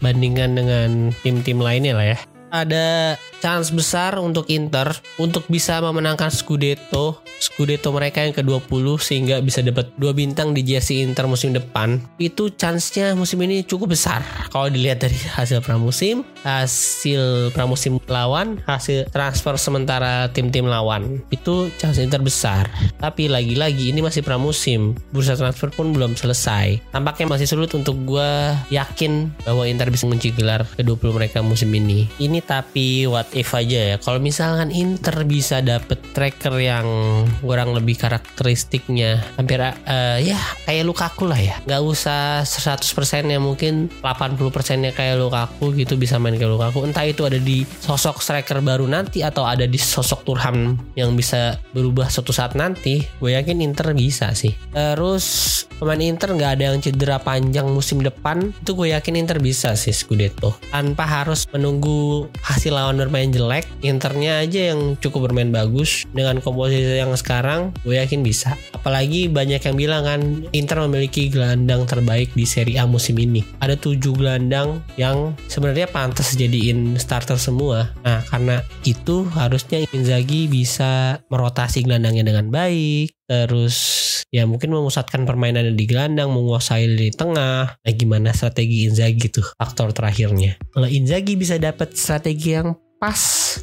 bandingkan 0.00 0.56
dengan 0.56 1.12
tim-tim 1.20 1.60
lainnya 1.60 1.92
lah 1.92 2.06
ya. 2.16 2.18
Ada 2.50 3.14
chance 3.40 3.72
besar 3.72 4.20
untuk 4.20 4.46
Inter 4.52 4.92
untuk 5.16 5.48
bisa 5.48 5.80
memenangkan 5.80 6.30
Scudetto 6.30 7.24
Scudetto 7.40 7.88
mereka 7.88 8.20
yang 8.20 8.36
ke-20 8.36 9.00
sehingga 9.00 9.40
bisa 9.40 9.64
dapat 9.64 9.88
dua 9.96 10.12
bintang 10.12 10.52
di 10.52 10.60
jersey 10.60 11.00
Inter 11.00 11.24
musim 11.24 11.56
depan. 11.56 11.96
Itu 12.20 12.52
chance-nya 12.52 13.16
musim 13.16 13.40
ini 13.40 13.64
cukup 13.64 13.96
besar. 13.96 14.20
Kalau 14.52 14.68
dilihat 14.68 15.00
dari 15.00 15.16
hasil 15.16 15.64
pramusim 15.64 16.20
hasil 16.44 17.52
pramusim 17.56 17.96
lawan 18.08 18.60
hasil 18.68 19.08
transfer 19.12 19.56
sementara 19.56 20.28
tim-tim 20.32 20.68
lawan 20.68 21.24
itu 21.32 21.72
chance 21.80 21.96
Inter 21.96 22.20
besar. 22.20 22.68
Tapi 23.00 23.32
lagi-lagi 23.32 23.88
ini 23.88 24.04
masih 24.04 24.20
pramusim 24.20 24.92
bursa 25.08 25.32
transfer 25.32 25.72
pun 25.72 25.96
belum 25.96 26.20
selesai. 26.20 26.92
Tampaknya 26.92 27.24
masih 27.24 27.48
sulit 27.48 27.72
untuk 27.72 27.96
gue 28.04 28.52
yakin 28.68 29.32
bahwa 29.48 29.64
Inter 29.64 29.88
bisa 29.88 30.04
mengunci 30.04 30.36
gelar 30.36 30.68
ke-20 30.76 31.08
mereka 31.16 31.40
musim 31.40 31.72
ini. 31.72 32.04
Ini 32.20 32.44
tapi 32.44 33.08
what 33.08 33.29
if 33.32 33.52
aja 33.54 33.94
ya. 33.94 33.96
Kalau 34.00 34.18
misalkan 34.18 34.70
Inter 34.74 35.22
bisa 35.26 35.62
dapet 35.62 36.00
tracker 36.14 36.54
yang 36.58 36.86
kurang 37.40 37.74
lebih 37.74 37.98
karakteristiknya 37.98 39.22
hampir 39.38 39.60
uh, 39.60 40.18
ya 40.18 40.38
kayak 40.66 40.84
Lukaku 40.86 41.28
lah 41.28 41.38
ya. 41.38 41.56
Nggak 41.66 41.82
usah 41.84 42.42
100% 42.42 43.30
ya 43.30 43.38
mungkin 43.38 43.90
80% 44.02 44.82
nya 44.82 44.90
kayak 44.94 45.20
Lukaku 45.20 45.74
gitu 45.76 45.94
bisa 45.96 46.16
main 46.18 46.36
kayak 46.36 46.50
Lukaku. 46.50 46.84
Entah 46.86 47.06
itu 47.06 47.22
ada 47.26 47.38
di 47.38 47.62
sosok 47.64 48.22
striker 48.22 48.58
baru 48.62 48.86
nanti 48.86 49.22
atau 49.22 49.46
ada 49.46 49.64
di 49.64 49.78
sosok 49.78 50.26
Turham 50.26 50.78
yang 50.94 51.14
bisa 51.14 51.58
berubah 51.72 52.10
suatu 52.10 52.34
saat 52.34 52.54
nanti 52.58 53.02
gue 53.20 53.30
yakin 53.34 53.62
Inter 53.62 53.92
bisa 53.94 54.32
sih. 54.34 54.54
Terus 54.74 55.66
pemain 55.80 55.96
Inter 55.96 56.36
nggak 56.36 56.60
ada 56.60 56.64
yang 56.70 56.78
cedera 56.84 57.16
panjang 57.16 57.64
musim 57.72 58.04
depan, 58.04 58.52
itu 58.52 58.76
gue 58.76 58.92
yakin 58.92 59.16
Inter 59.16 59.40
bisa 59.40 59.72
sih 59.72 59.96
Scudetto. 59.96 60.52
Tanpa 60.68 61.08
harus 61.08 61.48
menunggu 61.48 62.28
hasil 62.44 62.76
lawan 62.76 63.00
bermain 63.00 63.32
jelek, 63.32 63.64
Internya 63.80 64.44
aja 64.44 64.76
yang 64.76 65.00
cukup 65.00 65.32
bermain 65.32 65.48
bagus 65.48 66.04
dengan 66.12 66.44
komposisi 66.44 67.00
yang 67.00 67.16
sekarang, 67.16 67.72
gue 67.80 67.96
yakin 67.96 68.20
bisa. 68.20 68.60
Apalagi 68.76 69.32
banyak 69.32 69.64
yang 69.64 69.76
bilang 69.80 70.02
kan 70.04 70.20
Inter 70.52 70.84
memiliki 70.84 71.32
gelandang 71.32 71.88
terbaik 71.88 72.36
di 72.36 72.44
Serie 72.44 72.76
A 72.76 72.84
musim 72.84 73.16
ini. 73.16 73.40
Ada 73.64 73.80
tujuh 73.80 74.20
gelandang 74.20 74.84
yang 75.00 75.32
sebenarnya 75.48 75.88
pantas 75.88 76.36
jadiin 76.36 77.00
starter 77.00 77.40
semua. 77.40 77.88
Nah, 78.04 78.20
karena 78.28 78.60
itu 78.84 79.24
harusnya 79.32 79.88
Inzaghi 79.96 80.44
bisa 80.50 81.24
merotasi 81.32 81.86
gelandangnya 81.86 82.26
dengan 82.26 82.52
baik, 82.52 83.19
terus 83.30 83.78
ya 84.34 84.42
mungkin 84.42 84.74
memusatkan 84.74 85.22
permainan 85.22 85.78
di 85.78 85.86
gelandang, 85.86 86.34
menguasai 86.34 86.90
di 86.98 87.14
tengah. 87.14 87.78
Nah, 87.78 87.92
gimana 87.94 88.34
strategi 88.34 88.90
Inzaghi 88.90 89.30
tuh 89.30 89.46
faktor 89.54 89.94
terakhirnya. 89.94 90.58
Kalau 90.74 90.90
Inzaghi 90.90 91.38
bisa 91.38 91.54
dapat 91.62 91.94
strategi 91.94 92.58
yang 92.58 92.74
pas 93.00 93.16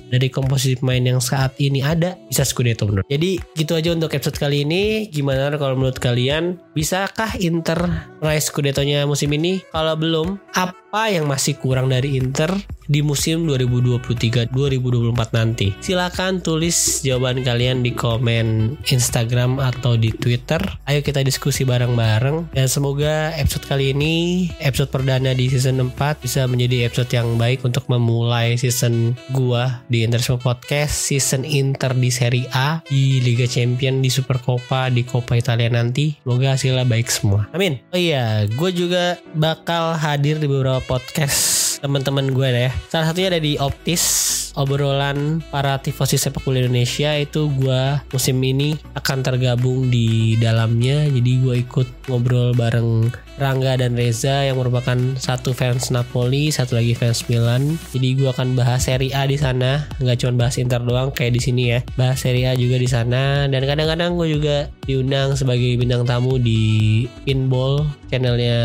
dari 0.09 0.33
komposisi 0.33 0.81
pemain 0.81 1.13
yang 1.13 1.21
saat 1.21 1.53
ini 1.61 1.85
ada 1.85 2.17
bisa 2.25 2.41
Scudetto 2.41 2.89
menurut. 2.89 3.05
Jadi 3.05 3.37
gitu 3.53 3.77
aja 3.77 3.93
untuk 3.93 4.09
episode 4.09 4.41
kali 4.41 4.65
ini. 4.65 5.13
Gimana 5.13 5.53
kalau 5.61 5.77
menurut 5.77 6.01
kalian 6.01 6.57
bisakah 6.73 7.37
Inter 7.37 8.09
meraih 8.17 8.41
Scudetto-nya 8.41 9.05
musim 9.05 9.29
ini? 9.37 9.61
Kalau 9.69 9.93
belum, 9.93 10.41
apa 10.57 10.86
yang 10.95 11.27
masih 11.27 11.59
kurang 11.59 11.91
dari 11.91 12.15
Inter 12.15 12.55
di 12.87 13.03
musim 13.03 13.43
2023-2024 13.51 15.35
nanti? 15.35 15.75
Silakan 15.83 16.39
tulis 16.39 17.03
jawaban 17.03 17.43
kalian 17.43 17.83
di 17.83 17.91
komen 17.91 18.79
Instagram 18.87 19.59
atau 19.59 19.99
di 19.99 20.15
Twitter. 20.15 20.63
Ayo 20.87 21.03
kita 21.03 21.19
diskusi 21.27 21.67
bareng-bareng 21.67 22.55
dan 22.55 22.67
semoga 22.71 23.35
episode 23.35 23.67
kali 23.67 23.91
ini 23.91 24.47
episode 24.63 24.87
perdana 24.87 25.35
di 25.35 25.51
season 25.51 25.83
4 25.91 26.23
bisa 26.23 26.47
menjadi 26.47 26.87
episode 26.87 27.11
yang 27.11 27.35
baik 27.35 27.67
untuk 27.67 27.83
memulai 27.91 28.55
season 28.55 29.19
gua 29.35 29.83
di 29.91 30.07
Interisme 30.07 30.39
Podcast 30.39 30.95
season 30.95 31.43
Inter 31.43 31.91
di 31.91 32.07
Serie 32.07 32.47
A 32.55 32.79
di 32.87 33.19
Liga 33.19 33.43
Champion 33.43 33.99
di 33.99 34.07
Super 34.07 34.39
Coppa 34.39 34.87
di 34.87 35.03
Coppa 35.03 35.35
Italia 35.35 35.67
nanti 35.67 36.15
semoga 36.23 36.55
hasilnya 36.55 36.87
baik 36.87 37.11
semua 37.11 37.51
amin 37.51 37.83
oh 37.91 37.99
iya 37.99 38.47
gue 38.47 38.71
juga 38.71 39.19
bakal 39.35 39.99
hadir 39.99 40.39
di 40.39 40.47
beberapa 40.47 40.76
podcast 40.83 41.79
teman-teman 41.81 42.33
gue 42.33 42.47
deh. 42.49 42.71
Salah 42.89 43.09
satunya 43.09 43.37
ada 43.37 43.41
di 43.41 43.57
Optis. 43.57 44.35
Obrolan 44.57 45.45
para 45.53 45.77
tifosi 45.77 46.17
sepak 46.17 46.41
bola 46.41 46.65
Indonesia 46.65 47.13
itu 47.13 47.45
gue 47.53 48.01
musim 48.09 48.41
ini 48.41 48.73
akan 48.97 49.21
tergabung 49.21 49.93
di 49.93 50.33
dalamnya. 50.41 51.05
Jadi 51.13 51.31
gue 51.45 51.55
ikut 51.61 52.09
ngobrol 52.09 52.57
bareng 52.57 53.13
Rangga 53.37 53.77
dan 53.77 53.93
Reza 53.93 54.45
yang 54.45 54.57
merupakan 54.57 54.97
satu 55.17 55.53
fans 55.53 55.93
Napoli, 55.93 56.49
satu 56.49 56.77
lagi 56.77 56.97
fans 56.97 57.21
Milan. 57.29 57.77
Jadi 57.93 58.17
gue 58.17 58.29
akan 58.29 58.57
bahas 58.57 58.89
Serie 58.89 59.13
A 59.13 59.29
di 59.29 59.37
sana, 59.37 59.85
nggak 60.01 60.17
cuma 60.25 60.45
bahas 60.45 60.57
Inter 60.57 60.81
doang 60.81 61.13
kayak 61.13 61.37
di 61.37 61.41
sini 61.41 61.63
ya. 61.77 61.79
Bahas 61.93 62.25
Serie 62.25 62.49
A 62.49 62.57
juga 62.57 62.81
di 62.81 62.89
sana 62.89 63.45
dan 63.45 63.61
kadang-kadang 63.61 64.17
gue 64.17 64.27
juga 64.33 64.57
diundang 64.89 65.37
sebagai 65.37 65.77
bintang 65.77 66.07
tamu 66.07 66.41
di 66.41 67.05
Pinball 67.27 67.85
channelnya 68.07 68.57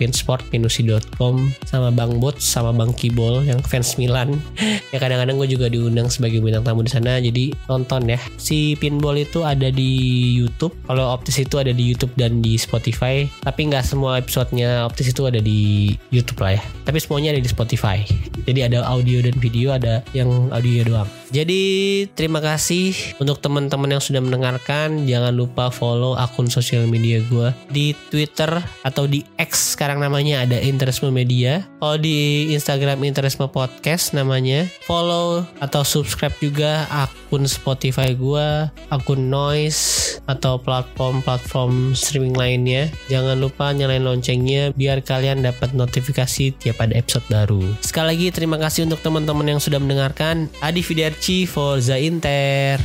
Pinsport 0.00 0.42
pinusi.com 0.48 1.52
sama 1.68 1.92
Bang 1.92 2.18
Bot 2.18 2.40
sama 2.40 2.72
Bang 2.72 2.96
Kibol 2.96 3.44
yang 3.44 3.60
fans 3.62 4.00
Milan. 4.00 4.40
ya 4.92 4.98
kadang-kadang 4.98 5.36
gue 5.36 5.48
juga 5.52 5.66
diundang 5.68 6.08
sebagai 6.08 6.40
bintang 6.40 6.64
tamu 6.64 6.82
di 6.82 6.90
sana. 6.90 7.20
Jadi 7.20 7.52
nonton 7.68 8.08
ya. 8.08 8.18
Si 8.40 8.74
Pinball 8.80 9.22
itu 9.22 9.44
ada 9.44 9.68
di 9.68 9.92
YouTube. 10.34 10.74
Kalau 10.88 11.12
Optis 11.12 11.38
itu 11.40 11.60
ada 11.60 11.70
di 11.70 11.84
YouTube 11.92 12.12
dan 12.16 12.40
di 12.40 12.56
Spotify. 12.56 13.28
Tapi 13.44 13.60
nggak 13.70 13.84
semua 13.84 14.15
episodenya 14.18 14.84
Optis 14.88 15.12
itu 15.12 15.22
ada 15.28 15.40
di 15.40 15.92
YouTube 16.10 16.42
lah 16.42 16.58
ya. 16.58 16.62
Tapi 16.84 16.98
semuanya 17.00 17.36
ada 17.36 17.42
di 17.42 17.50
Spotify. 17.50 18.02
Jadi 18.46 18.60
ada 18.62 18.86
audio 18.86 19.20
dan 19.20 19.34
video, 19.38 19.74
ada 19.74 20.00
yang 20.14 20.50
audio 20.50 20.82
doang. 20.86 21.08
Jadi 21.34 22.06
terima 22.14 22.38
kasih 22.38 22.94
untuk 23.18 23.42
teman-teman 23.42 23.98
yang 23.98 24.02
sudah 24.02 24.22
mendengarkan. 24.22 25.10
Jangan 25.10 25.34
lupa 25.34 25.74
follow 25.74 26.14
akun 26.14 26.46
sosial 26.46 26.86
media 26.86 27.18
gue 27.26 27.50
di 27.66 27.92
Twitter 28.14 28.62
atau 28.86 29.10
di 29.10 29.26
X 29.34 29.74
sekarang 29.74 29.98
namanya 29.98 30.46
ada 30.46 30.58
Interisme 30.62 31.10
Media. 31.10 31.66
Kalau 31.82 31.98
di 31.98 32.50
Instagram 32.54 33.02
Interisme 33.02 33.50
Podcast 33.50 34.14
namanya. 34.14 34.70
Follow 34.86 35.42
atau 35.58 35.82
subscribe 35.82 36.34
juga 36.38 36.86
akun 36.88 37.44
Spotify 37.50 38.14
gue, 38.14 38.70
akun 38.94 39.26
Noise 39.26 40.18
atau 40.30 40.58
platform-platform 40.62 41.94
streaming 41.98 42.38
lainnya. 42.38 42.86
Jangan 43.10 43.38
lupa 43.38 43.74
nyalain 43.74 44.06
loncengnya 44.06 44.70
biar 44.74 45.02
kalian 45.02 45.42
dapat 45.42 45.74
notifikasi 45.74 46.54
tiap 46.54 46.78
ada 46.78 46.94
episode 46.94 47.26
baru. 47.26 47.62
Sekali 47.82 48.06
lagi 48.14 48.26
terima 48.30 48.58
kasih 48.62 48.86
untuk 48.86 49.02
teman-teman 49.02 49.58
yang 49.58 49.60
sudah 49.62 49.82
mendengarkan. 49.82 50.46
Adi 50.62 50.82
Fiderci 50.82 51.15
for 51.46 51.80
the 51.80 51.98
Inter. 51.98 52.78